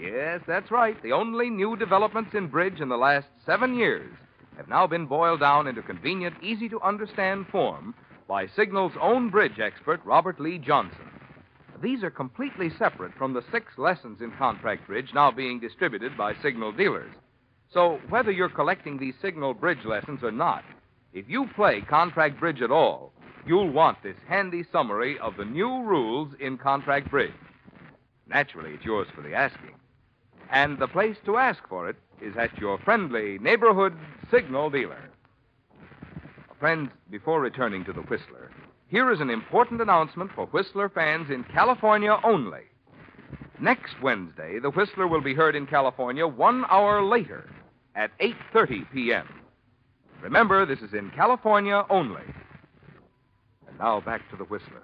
Yes, 0.00 0.40
that's 0.46 0.70
right. 0.70 1.00
The 1.02 1.12
only 1.12 1.50
new 1.50 1.76
developments 1.76 2.30
in 2.34 2.46
bridge 2.46 2.80
in 2.80 2.88
the 2.88 2.96
last 2.96 3.26
seven 3.44 3.74
years 3.74 4.12
have 4.56 4.68
now 4.68 4.86
been 4.86 5.06
boiled 5.06 5.40
down 5.40 5.66
into 5.66 5.82
convenient, 5.82 6.36
easy 6.42 6.68
to 6.68 6.80
understand 6.80 7.46
form 7.48 7.94
by 8.28 8.46
Signal's 8.46 8.92
own 9.00 9.30
bridge 9.30 9.58
expert, 9.58 10.00
Robert 10.04 10.38
Lee 10.38 10.58
Johnson. 10.58 11.08
These 11.82 12.02
are 12.02 12.10
completely 12.10 12.70
separate 12.78 13.14
from 13.14 13.32
the 13.32 13.44
six 13.50 13.78
lessons 13.78 14.20
in 14.20 14.32
contract 14.32 14.86
bridge 14.86 15.10
now 15.14 15.30
being 15.30 15.60
distributed 15.60 16.16
by 16.16 16.34
Signal 16.42 16.72
dealers. 16.72 17.12
So, 17.72 18.00
whether 18.08 18.30
you're 18.30 18.48
collecting 18.48 18.98
these 18.98 19.14
Signal 19.22 19.54
bridge 19.54 19.84
lessons 19.84 20.20
or 20.22 20.32
not, 20.32 20.64
if 21.12 21.28
you 21.28 21.46
play 21.54 21.80
contract 21.80 22.38
bridge 22.38 22.62
at 22.62 22.70
all, 22.70 23.12
you'll 23.46 23.70
want 23.70 24.02
this 24.02 24.16
handy 24.28 24.64
summary 24.72 25.18
of 25.18 25.36
the 25.36 25.44
new 25.44 25.82
rules 25.82 26.32
in 26.40 26.58
contract 26.58 27.10
bridge. 27.10 27.32
Naturally, 28.26 28.72
it's 28.72 28.84
yours 28.84 29.08
for 29.14 29.22
the 29.22 29.34
asking. 29.34 29.77
And 30.50 30.78
the 30.78 30.88
place 30.88 31.16
to 31.26 31.36
ask 31.36 31.60
for 31.68 31.88
it 31.88 31.96
is 32.20 32.36
at 32.36 32.56
your 32.58 32.78
friendly 32.78 33.38
neighborhood 33.38 33.94
signal 34.30 34.70
dealer. 34.70 35.10
Friends, 36.58 36.90
before 37.10 37.40
returning 37.40 37.84
to 37.84 37.92
the 37.92 38.02
Whistler, 38.02 38.50
here 38.88 39.12
is 39.12 39.20
an 39.20 39.30
important 39.30 39.80
announcement 39.80 40.30
for 40.34 40.46
Whistler 40.46 40.88
fans 40.88 41.30
in 41.30 41.44
California 41.44 42.18
only. 42.24 42.62
Next 43.60 43.94
Wednesday, 44.02 44.58
the 44.58 44.70
Whistler 44.70 45.06
will 45.06 45.20
be 45.20 45.34
heard 45.34 45.54
in 45.54 45.66
California 45.66 46.26
one 46.26 46.64
hour 46.70 47.04
later 47.04 47.50
at 47.94 48.16
8:30 48.18 48.90
p.m. 48.92 49.26
Remember, 50.22 50.64
this 50.64 50.80
is 50.80 50.94
in 50.94 51.10
California 51.10 51.84
only. 51.90 52.22
And 53.68 53.78
now 53.78 54.00
back 54.00 54.28
to 54.30 54.36
the 54.36 54.44
Whistler. 54.44 54.82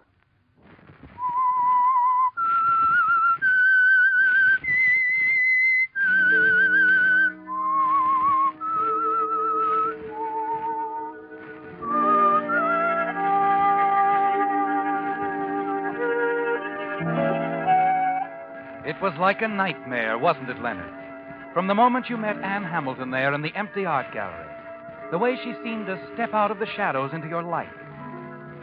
Was 19.15 19.21
like 19.21 19.43
a 19.43 19.49
nightmare, 19.49 20.19
wasn't 20.19 20.51
it, 20.51 20.61
Leonard? 20.61 20.93
From 21.53 21.69
the 21.69 21.75
moment 21.75 22.11
you 22.11 22.17
met 22.17 22.37
Anne 22.39 22.65
Hamilton 22.65 23.13
there 23.13 23.33
in 23.33 23.43
the 23.43 23.55
empty 23.55 23.87
art 23.87 24.13
gallery, 24.13 24.51
the 25.13 25.19
way 25.19 25.37
she 25.37 25.55
seemed 25.63 25.87
to 25.87 26.01
step 26.15 26.35
out 26.35 26.51
of 26.51 26.59
the 26.59 26.67
shadows 26.75 27.13
into 27.15 27.29
your 27.29 27.45
life. 27.45 27.69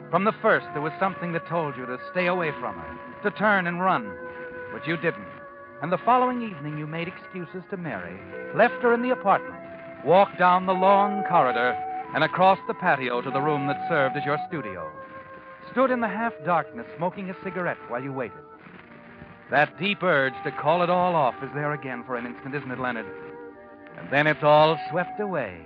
From 0.10 0.25
the 0.25 0.36
first, 0.41 0.65
there 0.74 0.81
was 0.81 0.91
something 1.00 1.31
that 1.31 1.48
told 1.48 1.77
you 1.77 1.86
to 1.86 1.98
stay 2.12 2.27
away 2.27 2.51
from 2.60 2.75
her, 2.75 3.00
to 3.24 3.38
turn 3.38 3.65
and 3.65 3.79
run. 3.79 4.13
But 4.74 4.86
you 4.86 4.98
didn't. 4.98 5.25
And 5.81 5.89
the 5.89 6.03
following 6.03 6.41
evening, 6.41 6.77
you 6.77 6.86
made 6.86 7.08
excuses 7.08 7.63
to 7.70 7.77
Mary, 7.77 8.20
left 8.53 8.84
her 8.84 8.93
in 8.93 9.01
the 9.01 9.12
apartment, 9.12 9.55
walked 10.03 10.38
down 10.38 10.65
the 10.65 10.74
long 10.74 11.24
corridor, 11.29 11.77
and 12.13 12.25
across 12.25 12.60
the 12.67 12.74
patio 12.74 13.22
to 13.22 13.31
the 13.31 13.39
room 13.39 13.67
that 13.67 13.88
served 13.88 14.17
as 14.17 14.25
your 14.25 14.38
studio. 14.50 14.91
Stood 15.72 15.91
in 15.91 16.01
the 16.01 16.10
half 16.10 16.34
darkness, 16.43 16.88
smoking 16.98 17.29
a 17.29 17.38
cigarette 17.41 17.77
while 17.88 18.03
you 18.03 18.12
waited. 18.12 18.43
That 19.51 19.77
deep 19.79 20.01
urge 20.01 20.34
to 20.46 20.51
call 20.51 20.81
it 20.81 20.89
all 20.89 21.13
off 21.15 21.36
is 21.43 21.50
there 21.53 21.74
again 21.74 22.03
for 22.05 22.15
an 22.15 22.25
instant, 22.25 22.55
isn't 22.55 22.72
it, 22.72 22.79
Leonard? 22.79 23.05
And 23.98 24.08
then 24.12 24.25
it's 24.27 24.43
all 24.43 24.79
swept 24.89 25.20
away, 25.20 25.58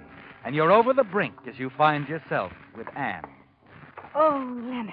and 0.43 0.55
you're 0.55 0.71
over 0.71 0.91
the 0.93 1.03
brink 1.03 1.35
as 1.47 1.59
you 1.59 1.69
find 1.77 2.07
yourself 2.07 2.51
with 2.75 2.87
Anne. 2.97 3.23
Oh, 4.15 4.31
Leonard. 4.63 4.91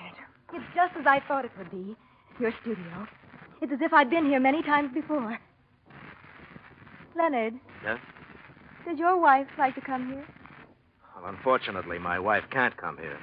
It's 0.53 0.65
just 0.75 0.95
as 0.99 1.07
I 1.07 1.21
thought 1.27 1.45
it 1.47 1.51
would 1.57 1.71
be. 1.71 1.97
Your 2.39 2.53
studio. 2.61 3.07
It's 3.63 3.73
as 3.73 3.79
if 3.81 3.93
I'd 3.93 4.11
been 4.11 4.27
here 4.27 4.41
many 4.41 4.63
times 4.63 4.91
before. 4.93 5.39
Leonard, 7.17 7.55
Yes? 7.85 7.99
does 8.87 8.99
your 8.99 9.19
wife 9.21 9.47
like 9.59 9.75
to 9.77 9.81
come 9.81 10.09
here? 10.09 10.27
Well, 11.17 11.31
unfortunately, 11.31 11.99
my 11.99 12.19
wife 12.19 12.45
can't 12.51 12.77
come 12.77 12.99
here. 12.99 13.19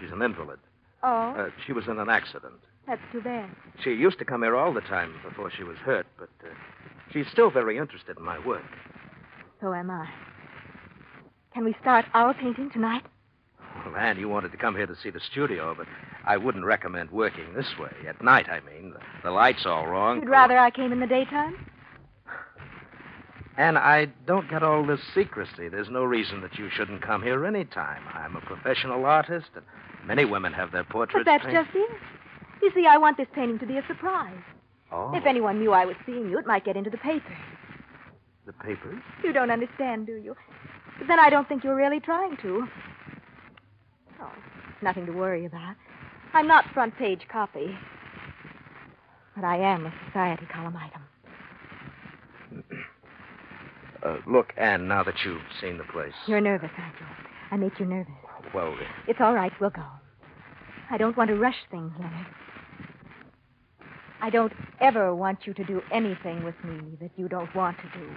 She's 0.00 0.10
an 0.12 0.22
invalid. 0.22 0.58
Oh, 1.02 1.30
Uh, 1.36 1.50
she 1.66 1.72
was 1.72 1.86
in 1.86 1.98
an 1.98 2.08
accident. 2.08 2.60
That's 2.86 3.00
too 3.12 3.20
bad. 3.20 3.50
She 3.82 3.90
used 3.90 4.18
to 4.18 4.24
come 4.24 4.42
here 4.42 4.56
all 4.56 4.72
the 4.72 4.80
time 4.82 5.14
before 5.26 5.50
she 5.50 5.64
was 5.64 5.76
hurt, 5.78 6.06
but 6.18 6.28
uh, 6.44 6.48
she's 7.12 7.26
still 7.32 7.50
very 7.50 7.78
interested 7.78 8.18
in 8.18 8.24
my 8.24 8.44
work. 8.46 8.62
So 9.60 9.72
am 9.72 9.90
I. 9.90 10.08
Can 11.52 11.64
we 11.64 11.74
start 11.80 12.04
our 12.14 12.34
painting 12.34 12.70
tonight? 12.70 13.04
Well, 13.86 13.96
Anne, 13.96 14.18
you 14.18 14.28
wanted 14.28 14.52
to 14.52 14.58
come 14.58 14.76
here 14.76 14.86
to 14.86 14.96
see 15.02 15.10
the 15.10 15.20
studio, 15.20 15.74
but 15.76 15.86
I 16.26 16.36
wouldn't 16.36 16.64
recommend 16.64 17.10
working 17.10 17.54
this 17.54 17.72
way. 17.78 17.92
At 18.08 18.22
night, 18.22 18.48
I 18.48 18.60
mean. 18.60 18.92
The, 18.92 19.00
the 19.24 19.30
light's 19.30 19.66
all 19.66 19.86
wrong. 19.86 20.20
You'd 20.20 20.28
rather 20.28 20.58
I 20.58 20.70
came 20.70 20.92
in 20.92 21.00
the 21.00 21.06
daytime? 21.06 21.54
Anne, 23.56 23.76
I 23.76 24.06
don't 24.26 24.50
get 24.50 24.62
all 24.62 24.84
this 24.84 25.00
secrecy. 25.14 25.68
There's 25.68 25.88
no 25.88 26.02
reason 26.02 26.40
that 26.40 26.58
you 26.58 26.68
shouldn't 26.70 27.02
come 27.02 27.22
here 27.22 27.46
any 27.46 27.64
time. 27.64 28.02
I'm 28.12 28.34
a 28.34 28.40
professional 28.40 29.04
artist, 29.04 29.46
and 29.54 29.64
many 30.06 30.24
women 30.24 30.52
have 30.52 30.72
their 30.72 30.82
portraits. 30.82 31.24
But 31.24 31.30
that's 31.30 31.44
painted. 31.44 31.64
just 31.64 31.76
it. 31.76 31.90
You 32.62 32.70
see, 32.74 32.86
I 32.86 32.96
want 32.98 33.16
this 33.16 33.26
painting 33.34 33.58
to 33.60 33.66
be 33.66 33.76
a 33.78 33.86
surprise. 33.86 34.38
Oh, 34.92 35.12
If 35.14 35.26
anyone 35.26 35.58
knew 35.58 35.72
I 35.72 35.84
was 35.84 35.96
seeing 36.06 36.30
you, 36.30 36.38
it 36.38 36.46
might 36.46 36.64
get 36.64 36.76
into 36.76 36.90
the 36.90 36.98
papers. 36.98 37.36
the 38.46 38.52
papers? 38.52 39.00
You 39.22 39.32
don't 39.32 39.50
understand, 39.50 40.06
do 40.06 40.14
you? 40.14 40.34
But 40.98 41.08
then 41.08 41.18
I 41.18 41.30
don't 41.30 41.48
think 41.48 41.64
you're 41.64 41.74
really 41.74 42.00
trying 42.00 42.36
to. 42.38 42.66
Oh, 44.20 44.30
nothing 44.82 45.06
to 45.06 45.12
worry 45.12 45.44
about. 45.46 45.74
I'm 46.32 46.46
not 46.46 46.64
front 46.72 46.96
page 46.96 47.22
copy. 47.30 47.76
But 49.34 49.44
I 49.44 49.56
am 49.56 49.86
a 49.86 49.92
society 50.06 50.46
column 50.52 50.76
item. 50.76 51.02
Uh, 54.04 54.18
look, 54.26 54.52
Anne, 54.56 54.86
now 54.86 55.02
that 55.02 55.14
you've 55.24 55.40
seen 55.60 55.78
the 55.78 55.84
place. 55.84 56.12
You're 56.26 56.40
nervous, 56.40 56.70
aren't 56.78 56.94
you? 57.00 57.06
I 57.50 57.56
make 57.56 57.80
you 57.80 57.86
nervous. 57.86 58.12
Well, 58.54 58.76
It's 59.08 59.20
all 59.20 59.34
right. 59.34 59.52
We'll 59.60 59.70
go. 59.70 59.82
I 60.90 60.98
don't 60.98 61.16
want 61.16 61.28
to 61.30 61.36
rush 61.36 61.56
things, 61.70 61.90
Leonard. 61.98 62.26
I 64.24 64.30
don't 64.30 64.54
ever 64.80 65.14
want 65.14 65.40
you 65.44 65.52
to 65.52 65.64
do 65.64 65.82
anything 65.92 66.44
with 66.44 66.54
me 66.64 66.96
that 66.98 67.10
you 67.18 67.28
don't 67.28 67.54
want 67.54 67.76
to 67.76 67.98
do. 67.98 68.08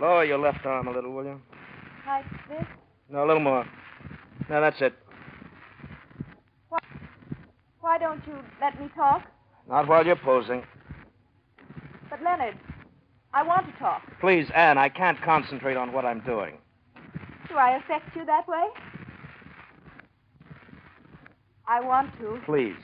lower 0.00 0.24
your 0.24 0.38
left 0.38 0.64
arm 0.66 0.86
a 0.86 0.92
little, 0.92 1.12
will 1.12 1.24
you? 1.24 1.40
Like 2.06 2.26
this? 2.48 2.64
No, 3.08 3.24
a 3.24 3.26
little 3.26 3.42
more. 3.42 3.66
Now, 4.48 4.60
that's 4.60 4.80
it. 4.80 4.94
Why 7.80 7.98
don't 7.98 8.24
you 8.28 8.38
let 8.60 8.80
me 8.80 8.88
talk? 8.94 9.24
Not 9.68 9.88
while 9.88 10.06
you're 10.06 10.14
posing. 10.14 10.62
But, 12.08 12.22
Leonard, 12.22 12.56
I 13.34 13.42
want 13.42 13.66
to 13.66 13.72
talk. 13.78 14.02
Please, 14.20 14.46
Anne, 14.54 14.78
I 14.78 14.88
can't 14.88 15.20
concentrate 15.22 15.76
on 15.76 15.92
what 15.92 16.04
I'm 16.04 16.20
doing. 16.20 16.58
Do 17.48 17.56
I 17.56 17.76
affect 17.76 18.14
you 18.14 18.24
that 18.26 18.46
way? 18.46 18.66
I 21.66 21.80
want 21.80 22.10
to. 22.20 22.38
Please. 22.44 22.76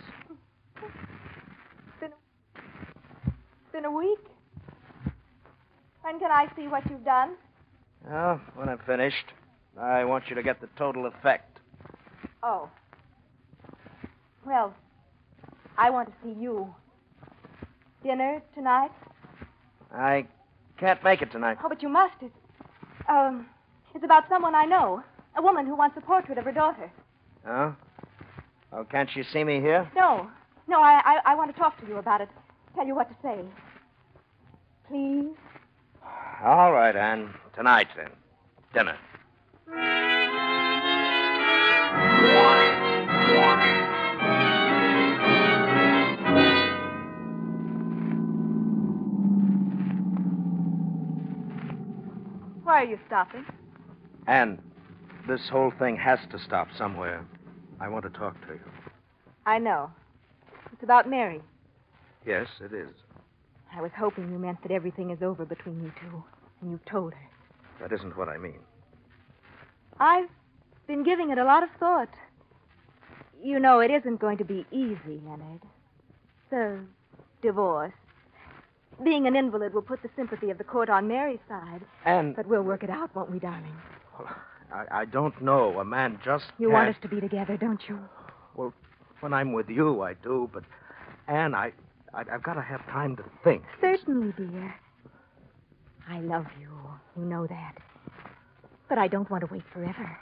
It's 0.81 2.01
been, 2.01 2.11
it's 2.57 3.73
been 3.73 3.85
a 3.85 3.91
week. 3.91 4.19
When 6.03 6.19
can 6.19 6.31
I 6.31 6.47
see 6.57 6.69
what 6.69 6.89
you've 6.89 7.05
done? 7.05 7.35
Well, 8.09 8.41
when 8.55 8.69
I'm 8.69 8.79
finished, 8.87 9.27
I 9.79 10.05
want 10.05 10.25
you 10.29 10.35
to 10.37 10.43
get 10.43 10.61
the 10.61 10.69
total 10.79 11.07
effect. 11.07 11.59
Oh. 12.43 12.71
Well, 14.47 14.75
I 15.77 15.91
want 15.91 16.09
to 16.09 16.15
see 16.25 16.41
you. 16.41 16.75
Dinner 18.03 18.41
tonight? 18.55 18.93
I 19.93 20.27
can't 20.79 21.03
make 21.03 21.23
it 21.23 21.31
tonight. 21.31 21.59
Oh, 21.63 21.69
but 21.69 21.83
you 21.83 21.89
must. 21.89 22.15
It's, 22.21 22.35
um, 23.09 23.47
it's 23.95 24.05
about 24.05 24.29
someone 24.29 24.55
I 24.55 24.65
know. 24.65 25.03
A 25.37 25.43
woman 25.43 25.67
who 25.67 25.77
wants 25.77 25.97
a 25.97 26.01
portrait 26.01 26.39
of 26.39 26.45
her 26.45 26.53
daughter. 26.53 26.91
Oh? 27.47 27.75
Oh, 28.73 28.85
can't 28.85 29.15
you 29.15 29.25
see 29.33 29.45
me 29.45 29.61
here? 29.61 29.91
No. 29.95 30.29
No, 30.67 30.81
I, 30.81 31.01
I, 31.05 31.33
I 31.33 31.35
want 31.35 31.55
to 31.55 31.59
talk 31.59 31.81
to 31.81 31.87
you 31.87 31.97
about 31.97 32.21
it. 32.21 32.29
Tell 32.75 32.87
you 32.87 32.95
what 32.95 33.09
to 33.09 33.17
say. 33.23 33.41
Please? 34.89 35.35
All 36.45 36.73
right, 36.73 36.95
Anne. 36.95 37.35
Tonight, 37.55 37.89
then. 37.97 38.11
Dinner. 38.75 38.97
Why 52.79 52.85
are 52.85 52.91
you 52.91 52.99
stopping? 53.09 53.45
Anne, 54.29 54.57
this 55.27 55.49
whole 55.51 55.73
thing 55.81 55.97
has 55.97 56.21
to 56.31 56.39
stop 56.39 56.69
somewhere. 56.79 57.27
I 57.81 57.89
want 57.89 58.05
to 58.05 58.11
talk 58.17 58.41
to 58.47 58.55
you. 58.55 58.61
I 59.47 59.59
know. 59.59 59.91
It's 60.73 60.85
about 60.85 61.11
Mary. 61.11 61.41
Yes, 62.25 62.47
it 62.61 62.73
is. 62.73 62.91
I 63.75 63.83
was 63.83 63.91
hoping 63.99 64.31
you 64.31 64.39
meant 64.39 64.63
that 64.63 64.71
everything 64.71 65.11
is 65.11 65.23
over 65.23 65.45
between 65.45 65.83
you 65.83 65.91
two, 66.01 66.23
and 66.61 66.71
you've 66.71 66.85
told 66.85 67.15
her. 67.15 67.29
That 67.81 67.93
isn't 67.93 68.17
what 68.17 68.29
I 68.29 68.39
mean. 68.39 68.61
I've 69.99 70.29
been 70.87 71.03
giving 71.03 71.31
it 71.31 71.39
a 71.39 71.45
lot 71.45 71.65
of 71.65 71.71
thought. 71.81 72.15
You 73.43 73.59
know, 73.59 73.81
it 73.81 73.91
isn't 73.91 74.21
going 74.21 74.39
to 74.39 74.45
be 74.45 74.65
easy, 74.71 75.21
Leonard. 75.27 75.63
The 76.51 76.79
divorce. 77.43 77.93
Being 79.05 79.27
an 79.27 79.37
invalid 79.37 79.73
will 79.75 79.83
put 79.83 80.03
the 80.03 80.11
sympathy 80.17 80.51
of 80.51 80.59
the 80.59 80.65
court 80.65 80.89
on 80.91 81.07
Mary's 81.09 81.39
side. 81.49 81.83
Anne, 82.05 82.33
But 82.35 82.47
we'll 82.47 82.63
work 82.63 82.83
it 82.83 82.91
out, 82.91 83.15
won't 83.15 83.31
we, 83.31 83.39
darling? 83.39 83.77
I, 84.73 84.85
I 84.91 85.05
don't 85.05 85.41
know. 85.41 85.79
A 85.79 85.85
man 85.85 86.19
just 86.25 86.47
You 86.59 86.69
can't... 86.69 86.73
want 86.75 86.89
us 86.97 87.03
to 87.03 87.09
be 87.09 87.21
together, 87.21 87.57
don't 87.57 87.81
you? 87.89 87.99
Well, 88.57 88.73
when 89.21 89.33
I'm 89.33 89.53
with 89.53 89.69
you, 89.69 90.03
I 90.03 90.15
do. 90.15 90.51
But, 90.53 90.65
Anne, 91.29 91.55
I, 91.55 91.73
I 92.13 92.25
I've 92.33 92.43
got 92.43 92.55
to 92.55 92.63
have 92.63 92.85
time 92.87 93.17
to 93.17 93.25
think. 93.45 93.63
Certainly, 93.81 94.33
dear. 94.37 94.75
I 96.11 96.21
love 96.21 96.47
you. 96.61 96.69
You 97.17 97.25
know 97.25 97.47
that. 97.47 97.75
But 98.89 98.99
I 98.99 99.07
don't 99.09 99.31
want 99.31 99.47
to 99.47 99.53
wait 99.53 99.63
forever. 99.73 100.19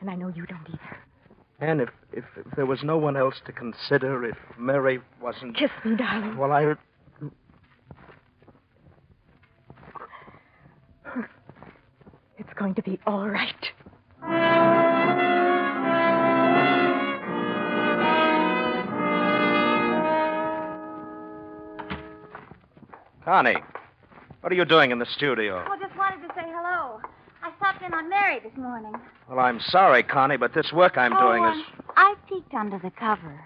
And 0.00 0.10
I 0.10 0.14
know 0.14 0.28
you 0.28 0.46
don't 0.46 0.66
either. 0.68 0.96
Anne, 1.58 1.80
if, 1.80 1.88
if 2.12 2.24
if 2.36 2.46
there 2.54 2.66
was 2.66 2.82
no 2.82 2.98
one 2.98 3.16
else 3.16 3.36
to 3.46 3.52
consider, 3.52 4.24
if 4.26 4.36
Mary 4.58 5.00
wasn't. 5.22 5.56
Kiss 5.56 5.70
me, 5.84 5.96
darling. 5.96 6.36
Well, 6.36 6.52
I. 6.52 6.74
It's 12.38 12.45
going 12.56 12.74
to 12.74 12.82
be 12.82 12.98
all 13.06 13.28
right. 13.28 13.54
Connie, 23.24 23.56
what 24.40 24.52
are 24.52 24.54
you 24.54 24.64
doing 24.64 24.92
in 24.92 25.00
the 25.00 25.06
studio? 25.16 25.64
Oh, 25.68 25.76
just 25.80 25.96
wanted 25.98 26.26
to 26.26 26.32
say 26.34 26.44
hello. 26.46 27.00
I 27.42 27.50
stopped 27.56 27.82
in 27.82 27.92
on 27.92 28.08
Mary 28.08 28.38
this 28.38 28.56
morning. 28.56 28.92
Well, 29.28 29.40
I'm 29.40 29.58
sorry, 29.60 30.04
Connie, 30.04 30.36
but 30.36 30.54
this 30.54 30.72
work 30.72 30.96
I'm 30.96 31.12
oh, 31.12 31.20
doing 31.20 31.42
is. 31.44 31.50
um, 31.50 31.84
I 31.96 32.14
peeked 32.28 32.54
under 32.54 32.78
the 32.78 32.92
cover. 32.92 33.40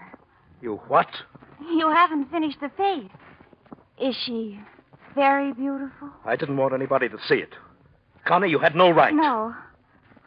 You 0.61 0.75
what? 0.87 1.07
You 1.59 1.89
haven't 1.89 2.29
finished 2.29 2.59
the 2.61 2.69
face. 2.77 3.09
Is 3.99 4.15
she 4.25 4.59
very 5.15 5.51
beautiful? 5.53 6.09
I 6.25 6.35
didn't 6.35 6.57
want 6.57 6.73
anybody 6.75 7.09
to 7.09 7.17
see 7.27 7.35
it. 7.35 7.55
Connie, 8.25 8.49
you 8.49 8.59
had 8.59 8.75
no 8.75 8.89
right. 8.91 9.13
No, 9.13 9.55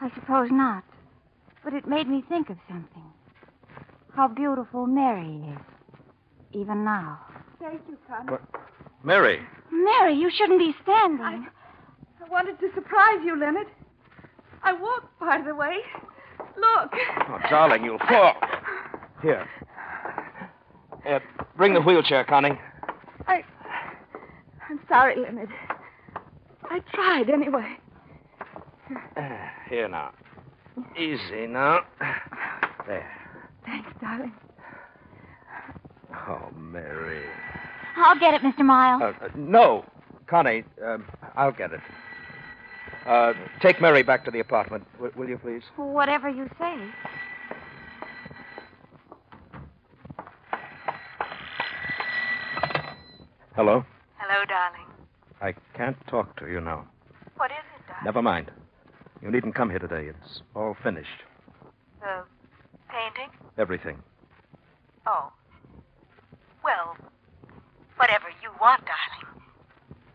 I 0.01 0.11
suppose 0.15 0.49
not. 0.51 0.85
But 1.63 1.73
it 1.73 1.87
made 1.87 2.09
me 2.09 2.23
think 2.29 2.51
of 2.51 2.57
something. 2.69 3.03
How 4.15 4.29
beautiful 4.29 4.87
Mary 4.87 5.45
is, 5.53 5.59
even 6.53 6.85
now. 6.85 7.19
Thank 7.61 7.81
you, 7.89 7.97
Connie. 8.09 8.31
What? 8.33 8.43
Mary. 9.03 9.41
Mary, 9.73 10.15
you 10.15 10.31
shouldn't 10.31 10.59
be 10.59 10.75
standing. 10.83 11.21
I 11.25 11.49
I 12.25 12.29
wanted 12.29 12.59
to 12.61 12.69
surprise 12.75 13.21
you, 13.25 13.39
Leonard. 13.39 13.67
I 14.63 14.73
walked 14.73 15.19
part 15.19 15.41
of 15.41 15.47
the 15.47 15.55
way. 15.55 15.77
Look. 16.57 16.93
Oh, 17.29 17.39
darling, 17.51 17.85
you'll 17.85 17.99
fall. 17.99 18.35
Here. 19.21 19.47
Here, 21.05 21.23
bring 21.57 21.75
the 21.75 21.83
wheelchair, 21.83 22.25
Connie. 22.25 22.59
I. 23.27 23.45
I'm 24.71 24.81
sorry, 24.89 25.17
Leonard. 25.17 25.51
I 26.65 26.81
tried 26.93 27.29
anyway. 27.29 27.77
Uh, 29.17 29.21
Here 29.69 29.89
now. 29.89 30.13
Easy 30.99 31.47
now. 31.47 31.81
There. 32.87 33.11
Thanks, 33.65 33.89
darling. 34.01 34.33
Oh, 36.29 36.51
Mary. 36.57 37.23
I'll 37.97 38.19
get 38.19 38.35
it, 38.35 38.43
Mr. 38.43 38.65
Miles. 38.65 39.03
Uh, 39.03 39.25
uh, 39.25 39.29
no, 39.37 39.85
Connie, 40.27 40.65
um, 40.85 41.05
I'll 41.37 41.53
get 41.53 41.73
it. 41.73 41.81
Uh, 43.07 43.35
take 43.61 43.81
Mary 43.81 44.03
back 44.03 44.25
to 44.25 44.31
the 44.31 44.41
apartment, 44.41 44.85
will, 44.99 45.11
will 45.17 45.29
you, 45.29 45.39
please? 45.39 45.63
Whatever 45.77 46.29
you 46.29 46.49
say. 46.59 46.75
Hello? 53.55 53.85
Hello, 54.17 54.45
darling. 54.49 54.87
I 55.41 55.55
can't 55.77 55.97
talk 56.09 56.37
to 56.41 56.49
you 56.49 56.61
now. 56.61 56.87
What 57.37 57.51
is 57.51 57.57
it, 57.77 57.87
darling? 57.87 58.05
Never 58.05 58.23
mind. 58.23 58.51
You 59.25 59.31
needn't 59.31 59.55
come 59.55 59.71
here 59.71 59.79
today. 59.79 60.09
It's 60.09 60.43
all 60.55 60.77
finished. 60.83 61.25
The 62.01 62.25
painting? 62.91 63.31
Everything. 63.57 63.97
Oh. 65.07 65.33
Well, 66.63 66.95
whatever 67.97 68.27
you 68.43 68.51
want, 68.61 68.83
darling. 68.85 69.41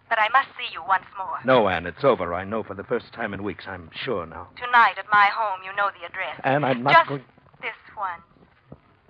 But 0.09 0.19
I 0.19 0.29
must 0.29 0.49
see 0.57 0.71
you 0.71 0.81
once 0.87 1.05
more. 1.17 1.37
No, 1.43 1.67
Anne, 1.69 1.87
it's 1.87 2.03
over. 2.03 2.35
I 2.35 2.43
know 2.43 2.61
for 2.61 2.75
the 2.75 2.83
first 2.83 3.11
time 3.13 3.33
in 3.33 3.41
weeks. 3.43 3.65
I'm 3.67 3.89
sure 3.93 4.27
now. 4.27 4.47
Tonight 4.63 4.95
at 4.99 5.05
my 5.11 5.27
home, 5.33 5.61
you 5.65 5.75
know 5.75 5.89
the 5.99 6.05
address. 6.05 6.39
Anne, 6.43 6.63
I'm 6.63 6.83
not 6.83 6.93
Just 6.93 7.09
going. 7.09 7.23
this 7.61 7.73
once. 7.97 8.21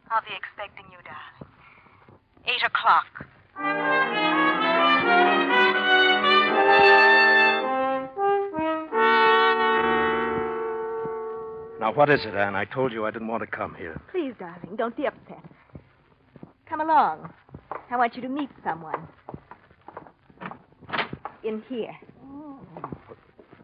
I'll 0.10 0.22
be 0.22 0.36
expecting 0.36 0.86
you, 0.92 0.98
darling. 1.04 1.54
Eight 2.48 2.64
o'clock. 2.64 3.06
Now, 11.80 11.94
what 11.94 12.10
is 12.10 12.26
it, 12.26 12.34
Anne? 12.34 12.56
I 12.56 12.66
told 12.66 12.92
you 12.92 13.06
I 13.06 13.12
didn't 13.12 13.30
want 13.30 13.42
to 13.42 13.48
come 13.48 13.74
here. 13.74 14.02
Please, 14.12 14.34
darling, 14.38 14.76
don't 14.76 14.96
be 14.98 15.08
upset. 15.08 15.44
Come 16.68 16.82
along. 16.82 17.32
I 17.90 17.96
want 17.96 18.16
you 18.16 18.22
to 18.22 18.28
meet 18.28 18.50
someone. 18.64 19.08
In 21.44 21.64
here. 21.70 21.96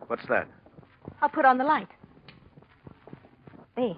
What's 0.08 0.26
that? 0.30 0.48
I'll 1.22 1.30
put 1.30 1.44
on 1.44 1.58
the 1.58 1.66
light. 1.66 1.90
There. 3.76 3.96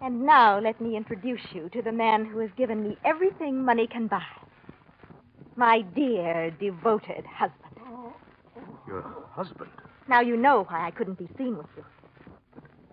And 0.00 0.24
now 0.24 0.60
let 0.60 0.80
me 0.80 0.96
introduce 0.96 1.40
you 1.52 1.68
to 1.70 1.82
the 1.82 1.90
man 1.90 2.24
who 2.24 2.38
has 2.38 2.50
given 2.56 2.82
me 2.82 2.96
everything 3.04 3.64
money 3.64 3.88
can 3.88 4.06
buy. 4.06 4.22
My 5.56 5.80
dear, 5.80 6.52
devoted 6.60 7.24
husband. 7.26 7.60
Your 8.86 9.02
husband. 9.32 9.70
Now 10.08 10.20
you 10.20 10.36
know 10.36 10.64
why 10.68 10.86
I 10.86 10.90
couldn't 10.92 11.18
be 11.18 11.28
seen 11.36 11.56
with 11.56 11.66
you. 11.76 11.84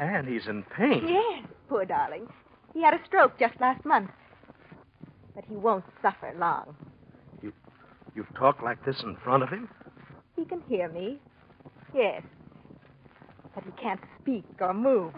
And 0.02 0.28
he's 0.28 0.48
in 0.48 0.64
pain. 0.64 1.08
Yes, 1.08 1.44
poor 1.70 1.86
darling. 1.86 2.28
He 2.74 2.82
had 2.82 2.96
a 2.96 3.00
stroke 3.06 3.38
just 3.40 3.54
last 3.62 3.86
month. 3.86 4.10
But 5.36 5.46
he 5.48 5.56
won't 5.56 5.86
suffer 6.02 6.34
long. 6.38 6.76
You 7.44 7.54
you 8.16 8.26
talk 8.36 8.64
like 8.64 8.84
this 8.84 9.02
in 9.04 9.16
front 9.24 9.44
of 9.44 9.50
him? 9.50 9.70
He 10.36 10.44
can 10.46 10.60
hear 10.68 10.90
me. 10.90 11.20
Yes. 11.94 12.24
But 13.54 13.64
he 13.64 13.72
can't 13.80 14.00
speak 14.20 14.44
or 14.60 14.74
move. 14.74 15.14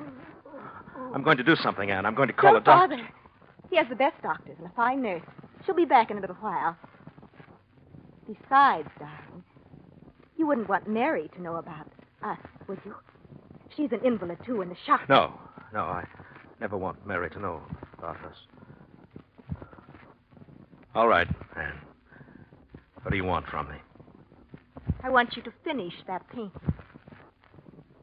I'm 1.15 1.23
going 1.23 1.37
to 1.37 1.43
do 1.43 1.55
something, 1.55 1.89
Anne. 1.89 2.05
I'm 2.05 2.13
going 2.15 2.27
to 2.27 2.33
call 2.33 2.51
Don't 2.53 2.61
a 2.61 2.65
doctor. 2.65 2.95
bother. 2.97 3.09
He 3.69 3.77
has 3.77 3.87
the 3.89 3.95
best 3.95 4.21
doctors 4.21 4.55
and 4.59 4.67
a 4.67 4.71
fine 4.75 5.01
nurse. 5.01 5.23
She'll 5.65 5.75
be 5.75 5.85
back 5.85 6.11
in 6.11 6.17
a 6.17 6.21
little 6.21 6.35
while. 6.41 6.75
Besides, 8.27 8.89
darling, 8.99 9.43
you 10.37 10.45
wouldn't 10.45 10.67
want 10.67 10.87
Mary 10.89 11.29
to 11.35 11.41
know 11.41 11.55
about 11.55 11.87
us, 12.21 12.37
would 12.67 12.79
you? 12.85 12.93
She's 13.75 13.91
an 13.91 14.01
invalid, 14.05 14.37
too, 14.45 14.61
in 14.61 14.69
the 14.69 14.77
shop. 14.85 15.01
No, 15.09 15.33
no, 15.73 15.81
I 15.81 16.05
never 16.59 16.77
want 16.77 17.05
Mary 17.07 17.29
to 17.31 17.39
know 17.39 17.61
about 17.97 18.17
us. 18.25 18.35
All 20.95 21.07
right, 21.07 21.27
Anne. 21.55 21.79
What 23.01 23.11
do 23.11 23.17
you 23.17 23.25
want 23.25 23.47
from 23.47 23.69
me? 23.69 23.77
I 25.03 25.09
want 25.09 25.35
you 25.35 25.41
to 25.43 25.53
finish 25.63 25.93
that 26.07 26.27
painting. 26.29 26.51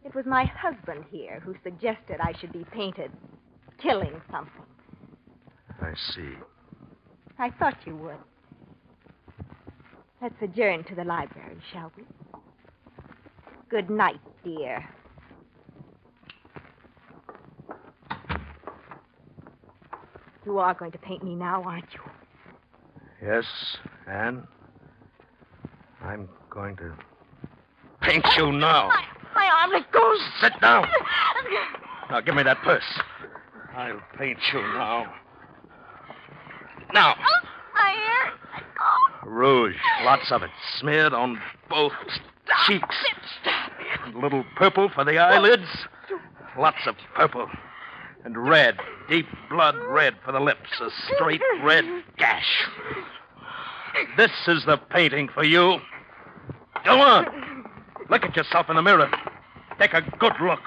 It 0.05 0.15
was 0.15 0.27
my 0.27 0.45
husband 0.45 1.05
here 1.11 1.41
who 1.41 1.55
suggested 1.63 2.21
I 2.21 2.33
should 2.41 2.53
be 2.53 2.67
painted 2.73 3.11
killing 3.81 4.21
something. 4.31 4.63
I 5.81 5.93
see. 6.15 6.35
I 7.39 7.51
thought 7.51 7.77
you 7.87 7.97
would. 7.97 8.17
Let's 10.21 10.35
adjourn 10.43 10.85
to 10.85 10.95
the 10.95 11.05
library, 11.05 11.57
shall 11.73 11.93
we? 11.97 12.05
Good 13.71 13.89
night, 13.89 14.21
dear. 14.45 14.87
You 20.45 20.59
are 20.59 20.75
going 20.75 20.93
to 20.93 20.99
paint 20.99 21.23
me 21.23 21.35
now, 21.35 21.63
aren't 21.63 21.93
you? 21.93 22.01
Yes, 23.23 23.45
Anne. 24.07 24.47
I'm 26.03 26.29
going 26.49 26.77
to 26.77 26.95
paint 28.01 28.25
you 28.37 28.51
now. 28.51 28.89
My, 28.89 29.05
my 29.35 29.51
arm, 29.61 29.71
let 29.71 29.93
go. 29.93 30.15
Sit 30.41 30.53
down. 30.61 30.87
Now, 32.11 32.21
give 32.21 32.35
me 32.35 32.43
that 32.43 32.59
purse. 32.63 32.83
I'll 33.77 34.01
paint 34.19 34.39
you 34.53 34.61
now. 34.61 35.13
Now, 36.93 37.15
oh, 37.17 37.47
My 37.75 37.93
ear, 37.93 38.33
let 38.55 39.25
go. 39.25 39.31
rouge, 39.31 39.77
lots 40.03 40.33
of 40.33 40.43
it, 40.43 40.51
smeared 40.81 41.13
on 41.13 41.39
both 41.69 41.93
oh, 41.93 42.65
cheeks. 42.67 42.97
And 44.05 44.15
little 44.17 44.45
purple 44.57 44.91
for 44.93 45.05
the 45.05 45.19
eyelids. 45.19 45.69
Oh, 46.11 46.61
lots 46.61 46.87
of 46.87 46.97
purple. 47.15 47.49
And 48.25 48.37
red, 48.37 48.77
deep 49.11 49.27
blood 49.51 49.75
red 49.89 50.15
for 50.25 50.31
the 50.31 50.41
lips, 50.41 50.71
a 50.81 50.89
straight 51.15 51.43
red 51.65 51.85
gash. 52.17 52.47
This 54.17 54.31
is 54.47 54.65
the 54.65 54.77
painting 54.77 55.29
for 55.35 55.43
you. 55.43 55.79
Go 56.85 57.01
on. 57.01 57.67
Look 58.09 58.25
at 58.25 58.37
yourself 58.37 58.71
in 58.71 58.77
the 58.77 58.83
mirror. 58.83 59.11
Take 59.81 59.95
a 59.95 60.03
good 60.19 60.33
look. 60.41 60.61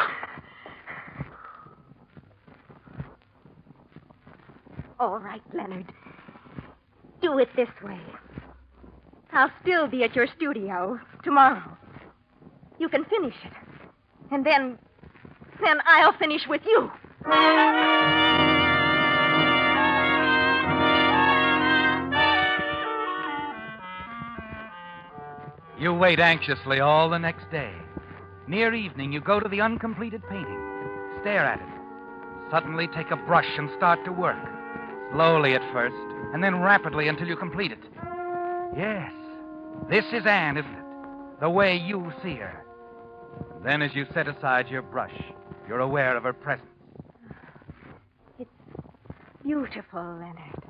All 4.99 5.19
right, 5.19 5.41
Leonard. 5.53 5.91
Do 7.21 7.39
it 7.39 7.49
this 7.55 7.69
way. 7.83 7.99
I'll 9.31 9.51
still 9.61 9.87
be 9.87 10.03
at 10.03 10.15
your 10.15 10.27
studio 10.35 10.99
tomorrow. 11.23 11.77
You 12.77 12.89
can 12.89 13.05
finish 13.05 13.35
it. 13.45 13.53
And 14.31 14.45
then. 14.45 14.77
Then 15.61 15.77
I'll 15.85 16.17
finish 16.17 16.41
with 16.47 16.61
you. 16.65 16.91
You 25.79 25.93
wait 25.93 26.19
anxiously 26.19 26.79
all 26.79 27.09
the 27.09 27.17
next 27.17 27.49
day. 27.51 27.73
Near 28.47 28.73
evening, 28.73 29.11
you 29.11 29.19
go 29.19 29.39
to 29.39 29.49
the 29.49 29.59
uncompleted 29.59 30.21
painting, 30.29 30.59
stare 31.21 31.45
at 31.45 31.59
it, 31.59 31.67
suddenly 32.51 32.87
take 32.87 33.11
a 33.11 33.17
brush 33.17 33.49
and 33.57 33.69
start 33.77 34.03
to 34.05 34.11
work. 34.11 34.37
Slowly 35.11 35.53
at 35.55 35.73
first, 35.73 35.95
and 36.33 36.43
then 36.43 36.61
rapidly 36.61 37.07
until 37.07 37.27
you 37.27 37.35
complete 37.35 37.71
it. 37.71 37.79
Yes, 38.77 39.11
this 39.89 40.05
is 40.13 40.25
Anne, 40.25 40.57
isn't 40.57 40.71
it? 40.71 41.39
The 41.41 41.49
way 41.49 41.75
you 41.75 42.11
see 42.23 42.35
her. 42.35 42.63
Then, 43.63 43.81
as 43.81 43.93
you 43.93 44.05
set 44.13 44.27
aside 44.27 44.69
your 44.69 44.81
brush, 44.81 45.21
you're 45.67 45.79
aware 45.79 46.15
of 46.15 46.23
her 46.23 46.33
presence. 46.33 46.72
Beautiful, 49.43 50.01
Leonard. 50.19 50.63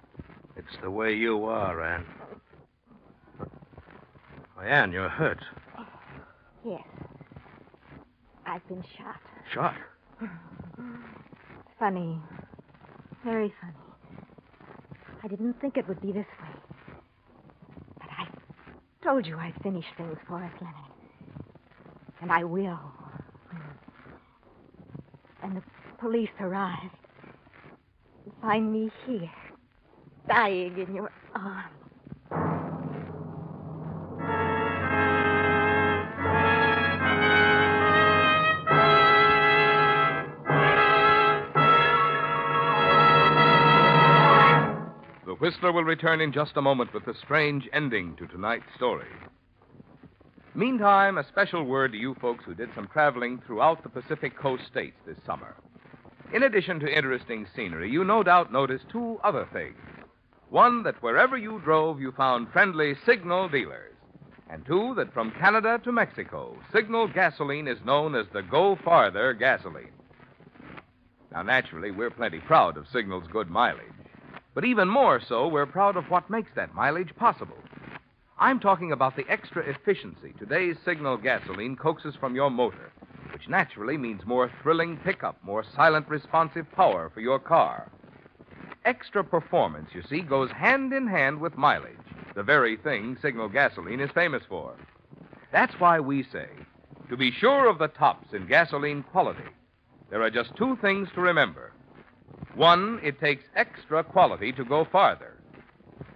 It's 0.56 0.78
the 0.82 0.90
way 0.90 1.14
you 1.14 1.46
are, 1.46 1.82
Anne. 1.84 2.06
Oh, 3.40 4.62
Anne, 4.62 4.92
you're 4.92 5.10
hurt. 5.10 5.40
Yes. 6.66 6.82
I've 8.46 8.68
been 8.68 8.84
shot. 8.98 9.20
Shot. 9.54 9.76
Funny. 11.78 12.20
Very 13.24 13.54
funny. 13.62 13.74
I 15.24 15.28
didn't 15.28 15.60
think 15.62 15.78
it 15.78 15.88
would 15.88 16.02
be 16.02 16.12
this 16.12 16.26
way. 16.42 16.96
But 18.00 18.10
I 18.18 18.28
told 19.04 19.26
you 19.28 19.38
I'd 19.38 19.54
finish 19.62 19.86
things 19.98 20.18
for 20.28 20.38
us, 20.38 20.52
Leonard. 20.60 20.76
And 22.22 22.32
I 22.32 22.44
will. 22.44 22.80
And 25.44 25.58
the 25.58 25.64
police 26.00 26.30
arrive. 26.40 26.92
Find 28.44 28.74
me 28.74 28.92
here, 29.08 29.32
dying 30.28 30.78
in 30.78 30.94
your 30.94 31.10
arms. 31.34 31.70
The 45.26 45.36
Whistler 45.36 45.72
will 45.72 45.86
return 45.86 46.20
in 46.20 46.34
just 46.34 46.58
a 46.58 46.62
moment 46.62 46.94
with 46.94 47.06
the 47.06 47.14
strange 47.24 47.70
ending 47.72 48.18
to 48.18 48.28
tonight's 48.28 48.66
story. 48.76 49.08
Meantime, 50.54 51.18
a 51.18 51.26
special 51.30 51.64
word 51.64 51.94
to 51.94 51.98
you 51.98 52.14
folks 52.20 52.44
who 52.44 52.54
did 52.54 52.68
some 52.76 52.90
traveling 52.90 53.42
throughout 53.48 53.84
the 53.84 53.90
Pacific 53.90 54.38
Coast 54.38 54.64
states 54.70 54.98
this 55.08 55.18
summer. 55.26 55.56
In 56.34 56.42
addition 56.42 56.80
to 56.80 56.92
interesting 56.92 57.46
scenery, 57.56 57.92
you 57.92 58.04
no 58.04 58.24
doubt 58.24 58.52
noticed 58.52 58.90
two 58.90 59.20
other 59.24 59.48
things. 59.54 59.78
One, 60.50 60.82
that 60.82 61.02
wherever 61.04 61.38
you 61.38 61.62
drove, 61.64 62.02
you 62.02 62.12
found 62.12 62.52
friendly 62.52 62.96
signal 63.06 63.50
dealers. 63.50 63.94
And 64.50 64.66
two, 64.66 64.96
that 64.96 65.14
from 65.14 65.32
Canada 65.40 65.80
to 65.84 65.92
Mexico, 65.92 66.58
signal 66.74 67.08
gasoline 67.08 67.68
is 67.68 67.78
known 67.86 68.16
as 68.16 68.26
the 68.34 68.42
Go 68.42 68.76
Farther 68.84 69.34
gasoline. 69.34 69.92
Now, 71.32 71.44
naturally, 71.44 71.92
we're 71.92 72.10
plenty 72.10 72.40
proud 72.40 72.78
of 72.78 72.88
Signal's 72.88 73.28
good 73.32 73.52
mileage. 73.52 73.86
But 74.56 74.66
even 74.66 74.88
more 74.88 75.20
so, 75.20 75.48
we're 75.48 75.68
proud 75.68 75.98
of 75.98 76.10
what 76.10 76.32
makes 76.32 76.52
that 76.56 76.74
mileage 76.74 77.16
possible. 77.16 77.58
I'm 78.40 78.60
talking 78.60 78.92
about 78.92 79.16
the 79.16 79.30
extra 79.30 79.62
efficiency 79.70 80.34
today's 80.40 80.78
Signal 80.84 81.18
gasoline 81.18 81.76
coaxes 81.76 82.16
from 82.20 82.34
your 82.34 82.50
motor, 82.50 82.92
which 83.44 83.50
naturally 83.50 83.98
means 83.98 84.26
more 84.26 84.50
thrilling 84.62 84.96
pickup, 85.04 85.36
more 85.44 85.66
silent 85.76 86.08
responsive 86.08 86.66
power 86.72 87.12
for 87.14 87.20
your 87.20 87.40
car. 87.40 87.92
Extra 88.86 89.22
performance, 89.22 89.90
you 89.94 90.02
see, 90.10 90.22
goes 90.22 90.50
hand 90.52 90.94
in 90.94 91.06
hand 91.06 91.42
with 91.42 91.58
mileage, 91.58 91.98
the 92.36 92.44
very 92.44 92.78
thing 92.78 93.18
Signal 93.22 93.50
gasoline 93.50 94.00
is 94.00 94.10
famous 94.16 94.44
for. 94.48 94.76
That's 95.52 95.74
why 95.78 96.00
we 96.00 96.24
say, 96.24 96.48
to 97.10 97.18
be 97.18 97.32
sure 97.32 97.68
of 97.68 97.80
the 97.80 97.90
tops 97.90 98.28
in 98.32 98.48
gasoline 98.48 99.04
quality, 99.04 99.52
there 100.10 100.22
are 100.22 100.32
just 100.32 100.56
two 100.56 100.78
things 100.82 101.10
to 101.14 101.20
remember. 101.20 101.74
One, 102.56 103.02
it 103.04 103.20
takes 103.20 103.44
extra 103.58 104.06
quality 104.06 104.54
to 104.54 104.64
go 104.64 104.88
farther. 104.90 105.38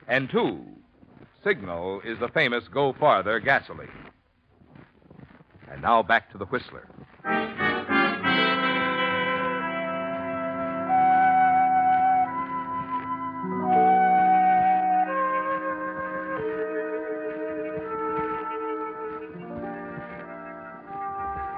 And 0.08 0.30
two, 0.30 0.63
Signal 1.44 2.00
is 2.06 2.20
the 2.20 2.30
famous 2.30 2.63
Go 2.70 2.96
Farther 2.98 3.42
gasoline. 3.42 3.90
And 5.70 5.82
now 5.82 6.02
back 6.04 6.32
to 6.32 6.38
the 6.38 6.46
Whistler. 6.46 6.88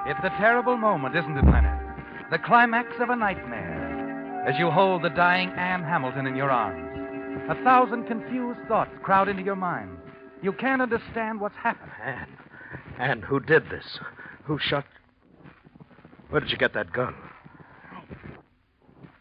It's 0.09 0.19
a 0.23 0.35
terrible 0.39 0.75
moment, 0.75 1.15
isn't 1.15 1.37
it, 1.37 1.45
Leonard? 1.45 1.79
The 2.31 2.39
climax 2.39 2.87
of 2.99 3.11
a 3.11 3.15
nightmare. 3.15 4.43
As 4.49 4.57
you 4.57 4.71
hold 4.71 5.03
the 5.03 5.11
dying 5.11 5.49
Anne 5.49 5.83
Hamilton 5.83 6.25
in 6.25 6.35
your 6.35 6.49
arms, 6.49 7.43
a 7.47 7.63
thousand 7.63 8.07
confused 8.07 8.59
thoughts 8.67 8.89
crowd 9.03 9.29
into 9.29 9.43
your 9.43 9.55
mind. 9.55 9.99
You 10.41 10.51
can't 10.51 10.81
understand 10.81 11.39
what's 11.39 11.57
happened. 11.57 11.91
Anne. 12.03 12.27
Anne, 12.97 13.21
who 13.21 13.39
did 13.39 13.69
this? 13.69 13.99
Who 14.45 14.57
shot. 14.57 14.83
Where 16.31 16.41
did 16.41 16.49
you 16.49 16.57
get 16.57 16.73
that 16.73 16.91
gun? 16.91 17.13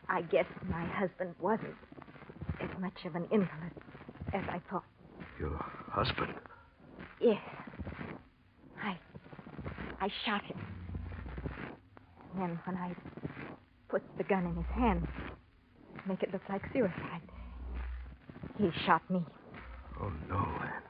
I 0.09 0.19
I 0.21 0.23
guess 0.23 0.47
my 0.71 0.87
husband 0.87 1.35
wasn't 1.39 1.77
as 2.63 2.71
much 2.81 3.05
of 3.05 3.15
an 3.15 3.25
invalid 3.25 3.73
as 4.33 4.45
I 4.49 4.63
thought. 4.71 4.87
Your 5.39 5.63
husband? 5.91 6.33
Yes. 7.21 7.43
I. 8.83 8.97
I 10.01 10.09
shot 10.25 10.43
him. 10.45 10.57
Then 12.39 12.59
when 12.65 12.77
I 12.77 12.95
put 13.89 14.03
the 14.17 14.23
gun 14.23 14.47
in 14.47 14.55
his 14.55 14.67
hand 14.73 15.07
to 15.97 16.09
make 16.09 16.23
it 16.23 16.33
look 16.33 16.43
like 16.49 16.63
suicide, 16.73 17.23
he 18.57 18.71
shot 18.87 19.03
me. 19.11 19.25
Oh, 20.01 20.13
no, 20.29 20.37
Anne. 20.37 20.83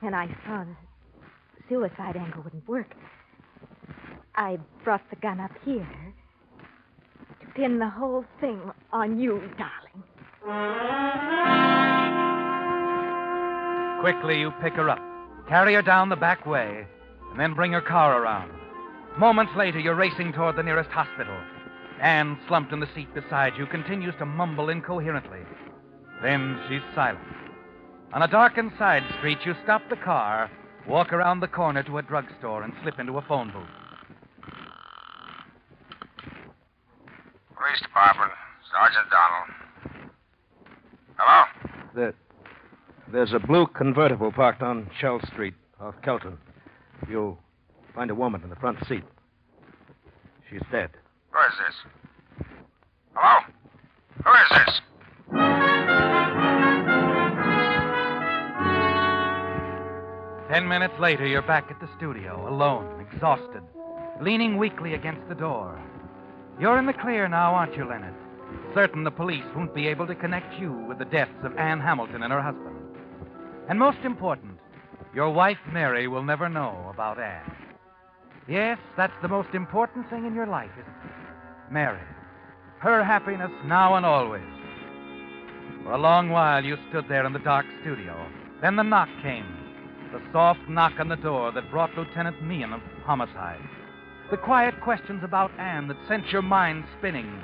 And 0.00 0.16
I 0.16 0.26
saw 0.46 0.64
the 0.64 0.74
suicide 1.68 2.16
angle 2.16 2.42
wouldn't 2.42 2.66
work. 2.66 2.94
I 4.36 4.58
brought 4.84 5.02
the 5.10 5.16
gun 5.16 5.38
up 5.38 5.50
here 5.64 5.86
to 7.40 7.46
pin 7.54 7.78
the 7.78 7.90
whole 7.90 8.24
thing 8.40 8.60
on 8.90 9.18
you, 9.20 9.42
darling. 9.58 10.02
Quickly, 14.00 14.40
you 14.40 14.52
pick 14.62 14.74
her 14.74 14.88
up, 14.88 15.00
carry 15.48 15.74
her 15.74 15.82
down 15.82 16.08
the 16.08 16.16
back 16.16 16.46
way, 16.46 16.86
and 17.30 17.38
then 17.38 17.52
bring 17.52 17.72
her 17.72 17.82
car 17.82 18.22
around. 18.22 18.52
Moments 19.18 19.52
later, 19.56 19.80
you're 19.80 19.96
racing 19.96 20.32
toward 20.32 20.54
the 20.54 20.62
nearest 20.62 20.90
hospital. 20.90 21.36
Anne, 22.00 22.38
slumped 22.46 22.72
in 22.72 22.78
the 22.78 22.88
seat 22.94 23.12
beside 23.14 23.54
you, 23.58 23.66
continues 23.66 24.14
to 24.20 24.24
mumble 24.24 24.68
incoherently. 24.68 25.40
Then 26.22 26.60
she's 26.68 26.82
silent. 26.94 27.26
On 28.12 28.22
a 28.22 28.28
darkened 28.28 28.70
side 28.78 29.02
street, 29.18 29.38
you 29.44 29.54
stop 29.64 29.82
the 29.90 29.96
car, 29.96 30.48
walk 30.86 31.12
around 31.12 31.40
the 31.40 31.48
corner 31.48 31.82
to 31.82 31.98
a 31.98 32.02
drugstore, 32.02 32.62
and 32.62 32.72
slip 32.82 33.00
into 33.00 33.18
a 33.18 33.22
phone 33.22 33.50
booth. 33.50 33.66
Police 37.56 37.80
Department, 37.82 38.30
Sergeant 38.70 39.10
Donald. 39.10 40.04
Hello? 41.16 41.44
There, 41.96 42.14
there's 43.12 43.32
a 43.32 43.40
blue 43.40 43.66
convertible 43.66 44.30
parked 44.30 44.62
on 44.62 44.88
Shell 45.00 45.20
Street 45.32 45.54
off 45.80 45.96
Kelton. 46.04 46.38
You'll 47.08 47.36
find 47.98 48.12
a 48.12 48.14
woman 48.14 48.40
in 48.44 48.48
the 48.48 48.54
front 48.54 48.78
seat. 48.86 49.02
She's 50.48 50.62
dead. 50.70 50.90
Who 51.32 51.40
is 51.40 51.54
this? 51.66 51.74
Hello? 53.12 53.40
Who 54.24 54.32
is 54.34 54.50
this? 54.50 54.80
Ten 60.48 60.68
minutes 60.68 60.94
later, 61.00 61.26
you're 61.26 61.42
back 61.42 61.72
at 61.72 61.80
the 61.80 61.88
studio, 61.96 62.48
alone, 62.48 63.04
exhausted, 63.12 63.62
leaning 64.22 64.58
weakly 64.58 64.94
against 64.94 65.28
the 65.28 65.34
door. 65.34 65.76
You're 66.60 66.78
in 66.78 66.86
the 66.86 66.92
clear 66.92 67.26
now, 67.26 67.52
aren't 67.52 67.76
you, 67.76 67.84
Leonard? 67.84 68.14
Certain 68.74 69.02
the 69.02 69.10
police 69.10 69.44
won't 69.56 69.74
be 69.74 69.88
able 69.88 70.06
to 70.06 70.14
connect 70.14 70.54
you 70.60 70.72
with 70.72 71.00
the 71.00 71.04
deaths 71.04 71.42
of 71.42 71.56
Anne 71.56 71.80
Hamilton 71.80 72.22
and 72.22 72.32
her 72.32 72.42
husband. 72.42 72.76
And 73.68 73.76
most 73.76 73.98
important, 74.04 74.56
your 75.16 75.30
wife, 75.30 75.58
Mary, 75.72 76.06
will 76.06 76.22
never 76.22 76.48
know 76.48 76.88
about 76.94 77.18
Anne. 77.18 77.57
Yes, 78.48 78.78
that's 78.96 79.12
the 79.20 79.28
most 79.28 79.50
important 79.52 80.08
thing 80.08 80.24
in 80.24 80.34
your 80.34 80.46
life, 80.46 80.70
isn't 80.72 80.88
it? 80.88 81.72
Mary. 81.72 82.00
Her 82.78 83.04
happiness 83.04 83.50
now 83.66 83.96
and 83.96 84.06
always. 84.06 84.42
For 85.82 85.92
a 85.92 85.98
long 85.98 86.30
while, 86.30 86.64
you 86.64 86.76
stood 86.88 87.06
there 87.08 87.26
in 87.26 87.32
the 87.32 87.38
dark 87.40 87.66
studio. 87.82 88.26
Then 88.62 88.76
the 88.76 88.82
knock 88.82 89.08
came. 89.22 89.46
The 90.12 90.22
soft 90.32 90.60
knock 90.68 90.94
on 90.98 91.08
the 91.08 91.16
door 91.16 91.52
that 91.52 91.70
brought 91.70 91.94
Lieutenant 91.96 92.42
Meehan 92.42 92.72
of 92.72 92.80
homicide. 93.04 93.60
The 94.30 94.38
quiet 94.38 94.80
questions 94.80 95.22
about 95.22 95.50
Anne 95.58 95.88
that 95.88 95.96
sent 96.08 96.28
your 96.28 96.42
mind 96.42 96.84
spinning. 96.98 97.42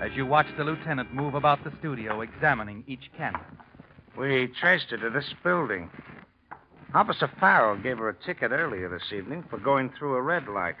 As 0.00 0.10
you 0.14 0.26
watched 0.26 0.56
the 0.56 0.64
lieutenant 0.64 1.14
move 1.14 1.34
about 1.34 1.64
the 1.64 1.72
studio, 1.78 2.20
examining 2.20 2.84
each 2.86 3.10
canvas. 3.16 3.42
We 4.16 4.52
traced 4.60 4.90
her 4.90 4.98
to 4.98 5.10
this 5.10 5.32
building. 5.42 5.90
Officer 6.96 7.30
Farrell 7.38 7.76
gave 7.76 7.98
her 7.98 8.08
a 8.08 8.24
ticket 8.24 8.52
earlier 8.52 8.88
this 8.88 9.12
evening 9.14 9.44
for 9.50 9.58
going 9.58 9.90
through 9.90 10.14
a 10.14 10.22
red 10.22 10.48
light. 10.48 10.76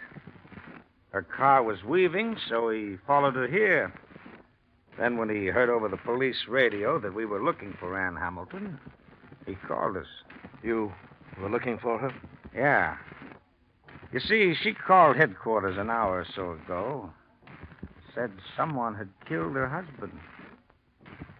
Her 1.10 1.20
car 1.20 1.62
was 1.62 1.84
weaving, 1.84 2.38
so 2.48 2.70
he 2.70 2.96
followed 3.06 3.34
her 3.34 3.46
here. 3.46 3.92
Then, 4.98 5.18
when 5.18 5.28
he 5.28 5.44
heard 5.48 5.68
over 5.68 5.90
the 5.90 5.98
police 5.98 6.48
radio 6.48 6.98
that 7.00 7.14
we 7.14 7.26
were 7.26 7.44
looking 7.44 7.76
for 7.78 8.00
Anne 8.00 8.16
Hamilton, 8.16 8.80
he 9.44 9.56
called 9.68 9.98
us. 9.98 10.06
You 10.62 10.90
were 11.38 11.50
looking 11.50 11.76
for 11.82 11.98
her? 11.98 12.10
Yeah. 12.54 12.96
You 14.10 14.20
see, 14.20 14.54
she 14.62 14.72
called 14.72 15.18
headquarters 15.18 15.76
an 15.76 15.90
hour 15.90 16.20
or 16.20 16.26
so 16.34 16.52
ago. 16.52 17.10
Said 18.14 18.32
someone 18.56 18.94
had 18.94 19.10
killed 19.28 19.54
her 19.54 19.68
husband. 19.68 20.18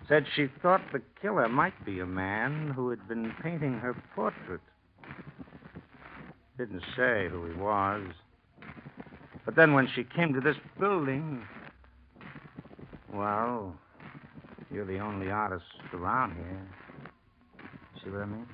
Said 0.09 0.27
she 0.35 0.49
thought 0.63 0.81
the 0.93 1.03
killer 1.21 1.49
might 1.49 1.85
be 1.85 2.01
a 2.01 2.07
man 2.07 2.73
who 2.75 2.91
had 2.91 3.09
been 3.09 3.33
painting 3.43 3.79
her 3.79 3.95
portrait. 4.15 4.61
Didn't 6.59 6.83
say 6.97 7.29
who 7.29 7.47
he 7.47 7.55
was. 7.55 8.03
But 9.45 9.57
then 9.57 9.75
when 9.75 9.89
she 9.95 10.05
came 10.05 10.33
to 10.33 10.41
this 10.41 10.57
building, 10.79 11.43
well, 13.13 13.75
you're 14.71 14.87
the 14.87 14.99
only 14.99 15.31
artist 15.31 15.65
around 15.93 16.35
here. 16.35 16.69
See 18.03 18.11
what 18.11 18.23
I 18.23 18.27
mean? 18.27 18.47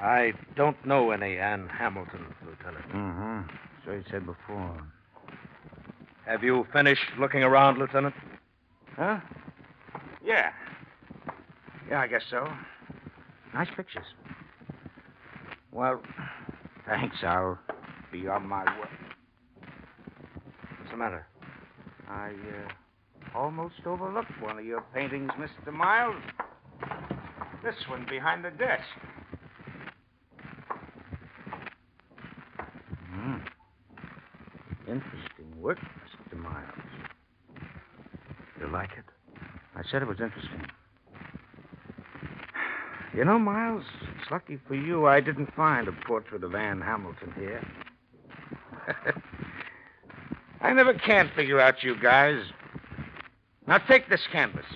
I 0.00 0.32
don't 0.56 0.84
know 0.84 1.10
any 1.10 1.38
Anne 1.38 1.68
Hamilton, 1.68 2.26
Lieutenant. 2.44 2.88
Mm-hmm. 2.92 3.54
So 3.84 3.92
you 3.92 4.04
said 4.10 4.26
before. 4.26 4.86
Have 6.26 6.42
you 6.42 6.66
finished 6.72 7.02
looking 7.18 7.42
around, 7.42 7.78
Lieutenant? 7.78 8.14
Huh? 8.96 9.18
Yeah. 10.28 10.50
Yeah, 11.88 12.00
I 12.00 12.06
guess 12.06 12.20
so. 12.30 12.46
Nice 13.54 13.68
pictures. 13.74 14.04
Well, 15.72 16.02
thanks. 16.86 17.16
I'll 17.22 17.58
be 18.12 18.28
on 18.28 18.46
my 18.46 18.62
way. 18.64 18.90
What's 20.78 20.90
the 20.90 20.98
matter? 20.98 21.26
I 22.10 22.28
uh, 22.28 23.38
almost 23.38 23.76
overlooked 23.86 24.38
one 24.42 24.58
of 24.58 24.66
your 24.66 24.84
paintings, 24.94 25.30
Mr. 25.38 25.72
Miles. 25.72 26.22
This 27.64 27.74
one 27.88 28.06
behind 28.10 28.44
the 28.44 28.50
desk. 28.50 28.84
Hmm. 33.10 33.36
Interesting 34.86 35.62
work, 35.62 35.78
Mr. 35.78 36.36
Miles. 36.36 36.66
You 38.60 38.68
like 38.70 38.90
it? 38.98 39.04
I 39.74 39.77
said 39.90 40.02
it 40.02 40.08
was 40.08 40.20
interesting. 40.20 40.66
You 43.14 43.24
know, 43.24 43.38
Miles, 43.38 43.84
it's 44.20 44.30
lucky 44.30 44.58
for 44.68 44.74
you 44.74 45.06
I 45.06 45.20
didn't 45.20 45.54
find 45.54 45.88
a 45.88 45.92
portrait 46.06 46.44
of 46.44 46.54
Anne 46.54 46.80
Hamilton 46.80 47.32
here. 47.36 47.66
I 50.60 50.72
never 50.72 50.94
can 50.94 51.30
figure 51.34 51.60
out 51.60 51.82
you 51.82 51.96
guys. 52.00 52.42
Now 53.66 53.78
take 53.78 54.08
this 54.08 54.26
canvas. 54.30 54.66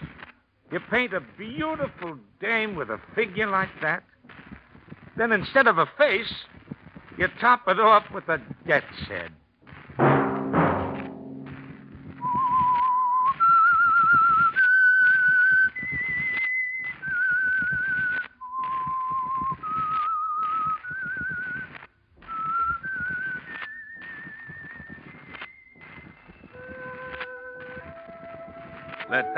You 0.71 0.81
paint 0.91 1.13
a 1.13 1.21
beautiful 1.21 2.17
dame 2.41 2.75
with 2.75 2.91
a 2.91 3.01
figure 3.15 3.49
like 3.49 3.69
that. 3.83 4.03
Then 5.17 5.33
instead 5.33 5.67
of 5.67 5.79
a 5.79 5.87
face, 5.99 6.33
you 7.19 7.29
top 7.41 7.63
it 7.69 7.79
off 7.79 8.05
with 8.13 8.29
a 8.29 8.41
death's 8.67 9.07
head. 9.09 9.33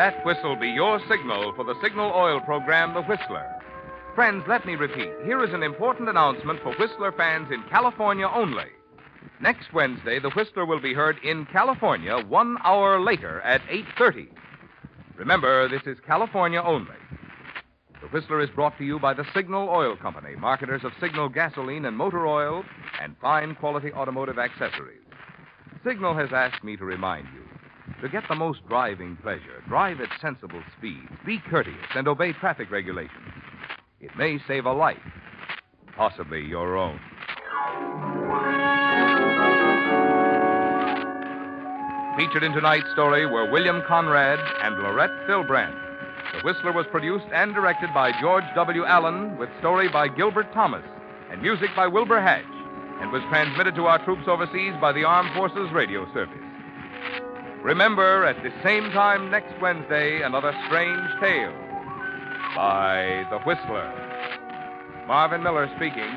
That 0.04 0.22
whistle 0.26 0.54
be 0.54 0.68
your 0.68 1.00
signal 1.08 1.54
for 1.56 1.64
the 1.64 1.80
signal 1.82 2.12
oil 2.14 2.38
program, 2.38 2.92
The 2.92 3.00
Whistler. 3.04 3.50
Friends, 4.14 4.44
let 4.46 4.66
me 4.66 4.74
repeat. 4.74 5.08
Here 5.24 5.42
is 5.42 5.54
an 5.54 5.62
important 5.62 6.10
announcement 6.10 6.60
for 6.62 6.74
Whistler 6.74 7.10
fans 7.12 7.50
in 7.50 7.62
California 7.70 8.28
only. 8.28 8.66
Next 9.40 9.72
Wednesday, 9.72 10.18
The 10.18 10.28
Whistler 10.32 10.66
will 10.66 10.78
be 10.78 10.92
heard 10.92 11.16
in 11.24 11.46
California 11.46 12.18
one 12.28 12.58
hour 12.64 13.00
later 13.00 13.40
at 13.40 13.62
8.30. 13.62 14.28
Remember, 15.16 15.70
this 15.70 15.86
is 15.86 15.96
California 16.06 16.60
only. 16.62 17.00
The 18.02 18.08
Whistler 18.08 18.42
is 18.42 18.50
brought 18.50 18.76
to 18.76 18.84
you 18.84 18.98
by 18.98 19.14
the 19.14 19.24
Signal 19.34 19.70
Oil 19.70 19.96
Company, 19.96 20.36
marketers 20.36 20.84
of 20.84 20.92
Signal 21.00 21.30
gasoline 21.30 21.86
and 21.86 21.96
motor 21.96 22.26
oil 22.26 22.62
and 23.00 23.16
fine 23.22 23.54
quality 23.54 23.90
automotive 23.90 24.38
accessories. 24.38 25.00
Signal 25.82 26.14
has 26.14 26.28
asked 26.30 26.62
me 26.62 26.76
to 26.76 26.84
remind 26.84 27.26
you 27.34 27.43
to 28.00 28.08
get 28.08 28.24
the 28.28 28.34
most 28.34 28.60
driving 28.68 29.16
pleasure, 29.22 29.62
drive 29.68 30.00
at 30.00 30.08
sensible 30.20 30.62
speeds, 30.78 31.12
be 31.24 31.38
courteous, 31.50 31.76
and 31.94 32.08
obey 32.08 32.32
traffic 32.32 32.70
regulations. 32.70 33.32
It 34.00 34.10
may 34.16 34.38
save 34.46 34.66
a 34.66 34.72
life, 34.72 34.98
possibly 35.96 36.42
your 36.42 36.76
own. 36.76 37.00
Featured 42.16 42.44
in 42.44 42.52
tonight's 42.52 42.90
story 42.92 43.26
were 43.26 43.50
William 43.50 43.82
Conrad 43.88 44.38
and 44.62 44.76
Laurette 44.76 45.26
Fillbrandt. 45.26 45.74
The 46.32 46.42
Whistler 46.42 46.72
was 46.72 46.86
produced 46.90 47.26
and 47.32 47.54
directed 47.54 47.92
by 47.92 48.12
George 48.20 48.44
W. 48.54 48.84
Allen, 48.84 49.36
with 49.36 49.48
story 49.58 49.88
by 49.88 50.08
Gilbert 50.08 50.52
Thomas 50.52 50.84
and 51.30 51.42
music 51.42 51.70
by 51.74 51.88
Wilbur 51.88 52.20
Hatch, 52.20 52.44
and 53.00 53.10
was 53.10 53.22
transmitted 53.28 53.74
to 53.74 53.86
our 53.86 54.04
troops 54.04 54.28
overseas 54.28 54.74
by 54.80 54.92
the 54.92 55.02
Armed 55.04 55.34
Forces 55.34 55.72
Radio 55.72 56.06
Service. 56.14 56.53
Remember, 57.64 58.26
at 58.26 58.36
the 58.42 58.50
same 58.62 58.90
time 58.90 59.30
next 59.30 59.58
Wednesday, 59.58 60.20
another 60.20 60.52
strange 60.66 61.08
tale 61.18 61.50
by 62.54 63.24
The 63.30 63.38
Whistler. 63.46 63.90
Marvin 65.06 65.42
Miller 65.42 65.66
speaking. 65.76 66.12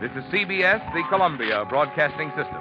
This 0.00 0.10
is 0.16 0.24
CBS, 0.32 0.82
the 0.92 1.04
Columbia 1.08 1.64
Broadcasting 1.68 2.30
System. 2.30 2.60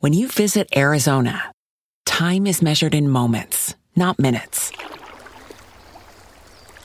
When 0.00 0.12
you 0.12 0.26
visit 0.26 0.66
Arizona, 0.76 1.52
time 2.04 2.48
is 2.48 2.60
measured 2.60 2.92
in 2.92 3.08
moments, 3.08 3.76
not 3.94 4.18
minutes. 4.18 4.72